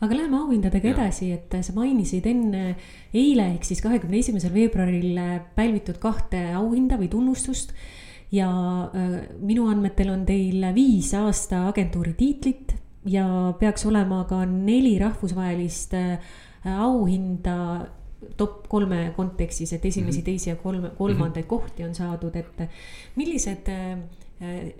[0.00, 2.74] aga läheme auhindadega edasi, et sa mainisid enne
[3.12, 5.18] eile ehk siis kahekümne esimesel veebruaril
[5.56, 7.74] pälvitud kahte auhinda või tunnustust.
[8.32, 8.48] ja
[8.94, 12.76] äh, minu andmetel on teil viis aasta agentuuri tiitlit
[13.10, 13.24] ja
[13.58, 16.30] peaks olema ka neli rahvusvahelist äh,
[16.64, 17.56] auhinda
[18.36, 22.64] top kolme kontekstis, et esimesi, teisi ja kolme, kolmandaid kohti on saadud, et
[23.16, 23.98] millised äh,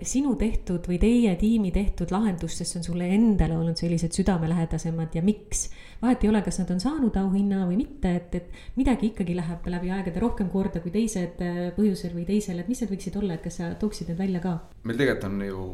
[0.01, 5.67] sinu tehtud või teie tiimi tehtud lahendustest on sulle endale olnud sellised südamelähedasemad ja miks?
[6.01, 9.67] vahet ei ole, kas nad on saanud auhinna või mitte, et, et midagi ikkagi läheb
[9.69, 13.37] läbi aegade rohkem korda kui teised äh, põhjusel või teisel, et mis need võiksid olla,
[13.37, 14.55] et kas sa tooksid need välja ka?
[14.89, 15.65] meil tegelikult on ju,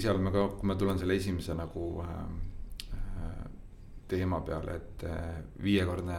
[0.00, 2.16] ise oleme ka, kui ma tulen selle esimese nagu äh,
[2.98, 3.44] äh,
[4.10, 6.18] teema peale, et äh, viiekordne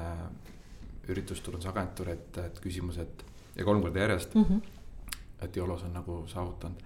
[1.11, 3.25] üritusturundusagentuur, et, et küsimus, et
[3.57, 4.43] ja kolm korda järjest mm.
[4.43, 5.19] -hmm.
[5.41, 6.83] et Jolos on nagu saavutanud.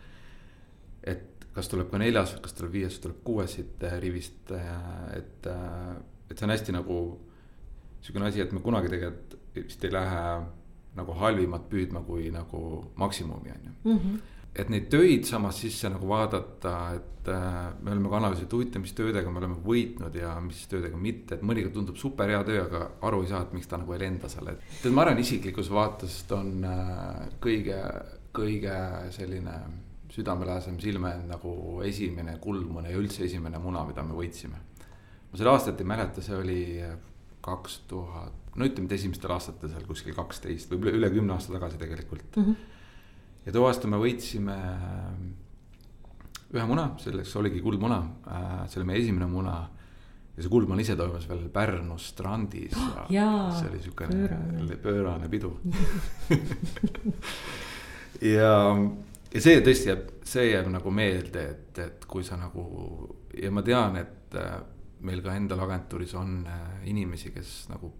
[1.05, 4.51] Et kas tuleb ka neljas, kas tuleb viies, tuleb kuues siit äh, rivist,
[5.15, 5.95] et, äh,
[6.29, 6.99] et see on hästi nagu
[8.03, 10.21] sihukene asi, et me kunagi tegelikult vist ei lähe
[10.95, 12.61] nagu halvimat püüdma kui nagu
[12.99, 14.19] maksimumi, on ju Mm -hmm.
[14.55, 18.93] et neid töid samas sisse nagu vaadata, et äh, me oleme ka analüüsinud, huvitav, mis
[18.93, 22.91] töödega me oleme võitnud ja mis töödega mitte, et mõnikord tundub super hea töö, aga
[23.01, 24.59] aru ei saa, et miks ta nagu ei lenda seal, et.
[24.81, 27.81] tead, ma arvan, isiklikust vaatest on äh, kõige,
[28.33, 29.53] kõige selline
[30.15, 34.61] südamelähedasem silme nagu esimene kuldmune ja üldse esimene muna, mida me võitsime.
[35.31, 36.61] ma seda aastat ei mäleta, see oli
[37.45, 41.81] kaks tuhat, no ütleme, et esimestel aastatel seal kuskil kaksteist, võib-olla üle kümne aasta tagasi
[41.81, 42.55] tegelikult Mm -hmm.
[43.45, 44.55] ja too aasta me võitsime
[46.55, 48.03] ühe muna, selleks oligi kuldmuna,
[48.67, 49.69] see oli meie esimene muna.
[50.35, 54.77] ja see kuldmuna ise toimus veel Pärnu strandis ja Jaa, see oli siukene pöörane.
[54.83, 55.59] pöörane pidu
[58.35, 58.51] ja,
[59.35, 62.63] ja see tõesti jääb, see jääb nagu meelde, et, et kui sa nagu
[63.35, 64.57] ja ma tean, et äh,
[65.05, 67.91] meil ka endal agentuuris on äh, inimesi, kes nagu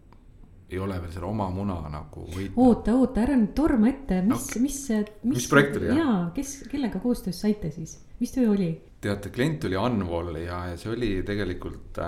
[0.66, 2.58] ei ole veel selle oma muna nagu võitnud.
[2.58, 4.62] oota, oota, ära nüüd torma ette, mis Okei.
[4.64, 5.36] mis, mis.
[5.36, 6.02] Mis projekt oli, jah?
[6.02, 8.72] jaa, kes, kellega koostöös saite siis, mis töö oli?
[9.06, 12.00] teate, klient oli Unwall ja, ja see oli tegelikult,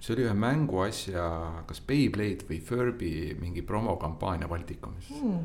[0.00, 1.26] see oli ühe mänguasja,
[1.68, 5.44] kas Beyblade või Furby mingi promokampaania Baltikumis Hmm.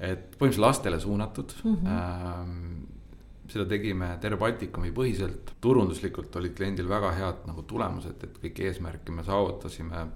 [0.00, 1.90] Et põhimõtteliselt lastele suunatud mm.
[1.90, 2.80] Ähm,
[3.50, 9.14] seda tegime terve Baltikumi põhiselt, turunduslikult olid kliendil väga head nagu tulemused, et kõiki eesmärke
[9.14, 10.08] me saavutasime.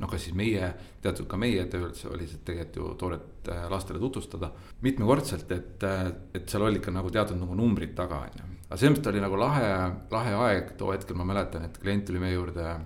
[0.00, 0.68] noh, kas siis meie,
[1.04, 4.48] teatud ka meie töö üldse oli see tegelikult ju toodet äh, lastele tutvustada
[4.80, 8.46] mitmekordselt, et, äh, et seal olid ka nagu teatud nagu numbrid taga, on ju.
[8.68, 9.66] aga selles mõttes oli nagu lahe,
[10.10, 12.78] lahe aeg too hetkel, ma mäletan, et klient tuli meie juurde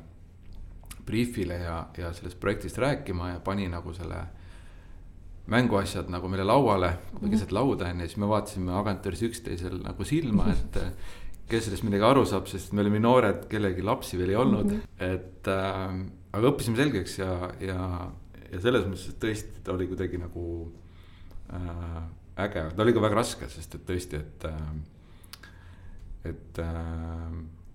[1.07, 4.25] briifile ja, ja sellest projektist rääkima ja pani nagu selle
[5.51, 10.79] mänguasjad nagu meile lauale, keset lauda onju, siis me vaatasime agentuuris üksteisel nagu silma, et
[10.81, 11.15] äh,
[11.51, 14.71] kes sellest midagi aru saab, sest me olime noored, kellegi lapsi veel ei olnud.
[14.71, 15.05] Mm, -hmm.
[15.05, 15.99] et äh,
[16.33, 18.11] aga õppisime selgeks ja, ja,
[18.53, 20.47] ja selles mõttes, et tõesti ta oli kuidagi nagu
[21.53, 22.03] äh,
[22.47, 24.75] äge, ta oli ka väga raske, sest et tõesti, et äh,
[26.25, 27.33] et äh,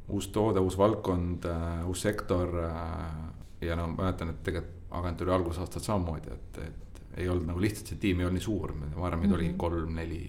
[0.10, 3.30] uus toode, uus valdkond äh,, uus sektor äh,
[3.62, 6.89] ja no ma mäletan, et tegelikult agentuuri algusaastad samamoodi, et, et
[7.20, 9.40] ei olnud nagu lihtsalt see tiim ei olnud nii suur, ma arvan, meid mm -hmm.
[9.40, 10.22] oli kolm-neli,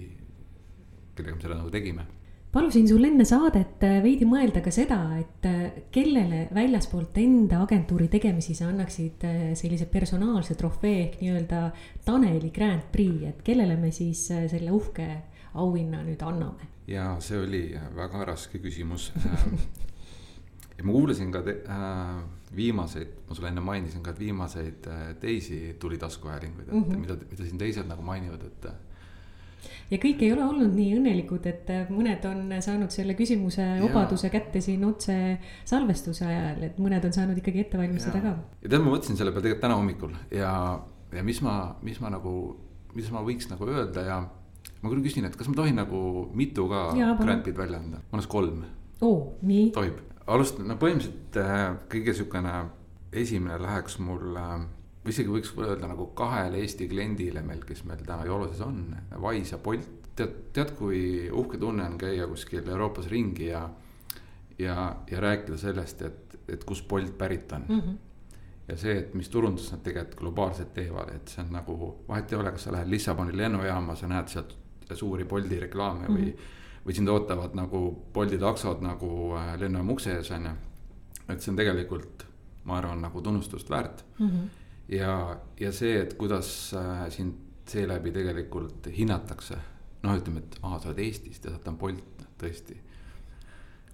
[1.15, 2.07] kellega me seda nagu tegime
[2.53, 8.09] palusin sul enne saadet äh, veidi mõelda ka seda, et äh, kellele väljaspoolt enda agentuuri
[8.09, 11.71] tegemisi sa annaksid äh, sellise personaalse trofee ehk nii-öelda
[12.05, 15.09] Taneli Grand Prix, et kellele me siis selle uhke
[15.55, 16.67] auhinna nüüd anname?
[16.91, 17.63] ja see oli
[17.95, 19.13] väga raske küsimus
[20.77, 22.19] ja ma kuulasin ka te, äh,
[22.57, 26.85] viimaseid, ma sulle enne mainisin ka, et viimaseid äh, teisi tuli taskuhäälinguid, et mm.
[26.85, 27.03] -hmm.
[27.05, 28.79] mida, mida siin teised nagu mainivad, et äh,
[29.91, 34.63] ja kõik ei ole olnud nii õnnelikud, et mõned on saanud selle küsimuse obaduse kätte
[34.65, 35.15] siin otse
[35.69, 38.35] salvestuse ajal, et mõned on saanud ikkagi ette valmistada ka.
[38.63, 40.53] ja tead, ma mõtlesin selle peale tegelikult täna hommikul ja,
[41.17, 42.35] ja mis ma, mis ma nagu,
[42.97, 44.21] mis ma võiks nagu öelda ja.
[44.81, 46.87] ma küll küsin, et kas ma tohin nagu mitu ka
[47.21, 48.63] Prix'd välja anda, ma annaks kolm,
[49.01, 50.07] oo, nii, tohib.
[50.35, 52.53] Alustan, no põhimõtteliselt äh, kõige sihukene
[53.13, 54.37] esimene läheks mul
[55.01, 58.83] või isegi võiks öelda nagu kahele Eesti kliendile meil, kes meil täna Joloses on,
[59.23, 59.89] Wise ja Bolt.
[60.17, 63.65] tead, tead, kui uhke tunne on käia kuskil Euroopas ringi ja,
[64.59, 64.77] ja,
[65.11, 67.81] ja rääkida sellest, et, et kust Bolt pärit on mm.
[67.81, 67.97] -hmm.
[68.69, 72.39] ja see, et mis turundust nad tegelikult globaalselt teevad, et see on nagu, vahet ei
[72.39, 74.57] ole, kas sa lähed Lissaboni lennujaama, sa näed sealt
[74.95, 76.21] suuri Bolti reklaame mm -hmm.
[76.21, 76.59] või.
[76.91, 77.81] Või sind ootavad nagu
[78.13, 80.55] Bolti taksod nagu äh, lennujaama ukse ees on ju.
[81.31, 82.25] et see on tegelikult,
[82.67, 84.49] ma arvan, nagu tunnustust väärt Mm -hmm.
[84.89, 87.35] ja, ja see, et kuidas äh, sind
[87.67, 89.57] seeläbi tegelikult hinnatakse.
[90.03, 92.77] noh, ütleme, et aa, sa oled Eestist ja sealt on Bolt, tõesti.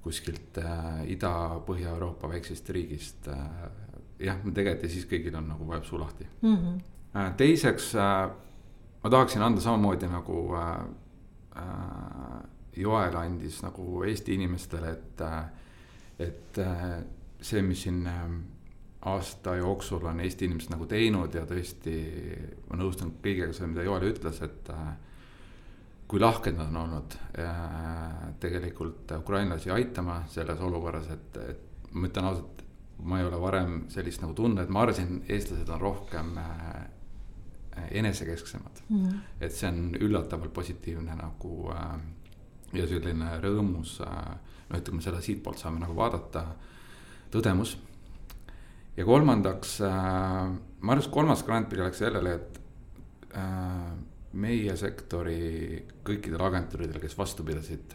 [0.03, 3.71] kuskilt äh, Ida-Põhja-Euroopa väiksest riigist äh,.
[4.19, 6.57] jah, tegelikult ja siis kõigil on nagu vajab suu lahti mm.
[6.57, 6.81] -hmm.
[7.17, 8.31] Äh, teiseks äh,
[9.05, 10.81] ma tahaksin anda samamoodi nagu äh,
[11.57, 15.23] äh, Joel andis nagu Eesti inimestele, et
[16.19, 16.59] et
[17.45, 18.21] see, mis siin äh,
[19.07, 21.97] aasta jooksul on Eesti inimesed nagu teinud ja tõesti
[22.71, 24.89] ma nõustun kõigega selle, mida Joel ütles, et äh,
[26.11, 32.31] kui lahked nad on olnud äh, tegelikult ukrainlasi aitama selles olukorras, et, et ma ütlen
[32.31, 32.65] ausalt,
[33.07, 36.85] ma ei ole varem sellist nagu tundnud, ma arvasin, eestlased on rohkem äh,
[38.01, 39.01] enesekesksemad mm.
[39.07, 39.19] -hmm.
[39.41, 41.99] et see on üllatavalt positiivne nagu äh,
[42.83, 44.33] ja selline rõõmus äh,,
[44.71, 46.45] no ütleme, seda siitpoolt saame nagu vaadata,
[47.35, 47.77] tõdemus.
[48.97, 49.93] ja kolmandaks äh,,
[50.81, 52.61] ma arvan, et kolmas grant pidi oleks sellele, et
[53.37, 53.93] äh,
[54.37, 57.95] meie sektori kõikidel agentuuridel, kes vastu pidasid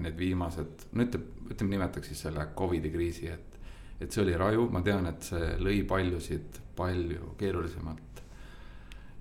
[0.00, 3.58] need viimased, no ütleme, ütleme, nimetaks siis selle Covidi kriisi, et.
[4.00, 8.22] et see oli raju, ma tean, et see lõi paljusid palju keerulisemalt.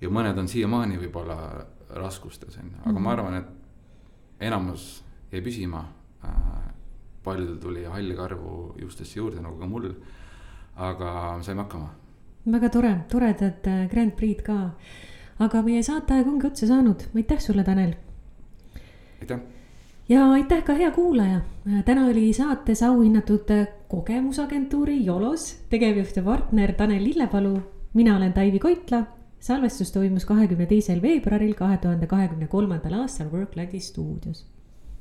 [0.02, 1.38] ja mõned on siiamaani võib-olla
[1.96, 3.12] raskustes on ju, aga ma mhm.
[3.14, 3.65] arvan, et
[4.40, 5.86] enamus jäi püsima
[6.24, 6.32] äh,.
[7.24, 9.90] paljudel tuli halli karvu juustesse juurde, nagu ka mul.
[10.76, 11.90] aga saime hakkama.
[12.52, 14.72] väga tore, toredad äh, Grand Prix'd ka
[15.40, 17.94] aga meie saateaeg ongi otsa saanud, aitäh sulle, Tanel.
[19.22, 19.40] aitäh.
[20.10, 21.42] ja aitäh ka hea kuulaja.
[21.86, 23.52] täna oli saates auhinnatud
[23.88, 27.60] kogemusagentuuri Jolos tegevjuht ja partner Tanel Lillepalu.
[27.94, 29.04] mina olen Taivi Koitla.
[29.40, 34.46] Salvestus toimus kahekümne teisel veebruaril kahe tuhande kahekümne kolmandal aastal Worklandi stuudios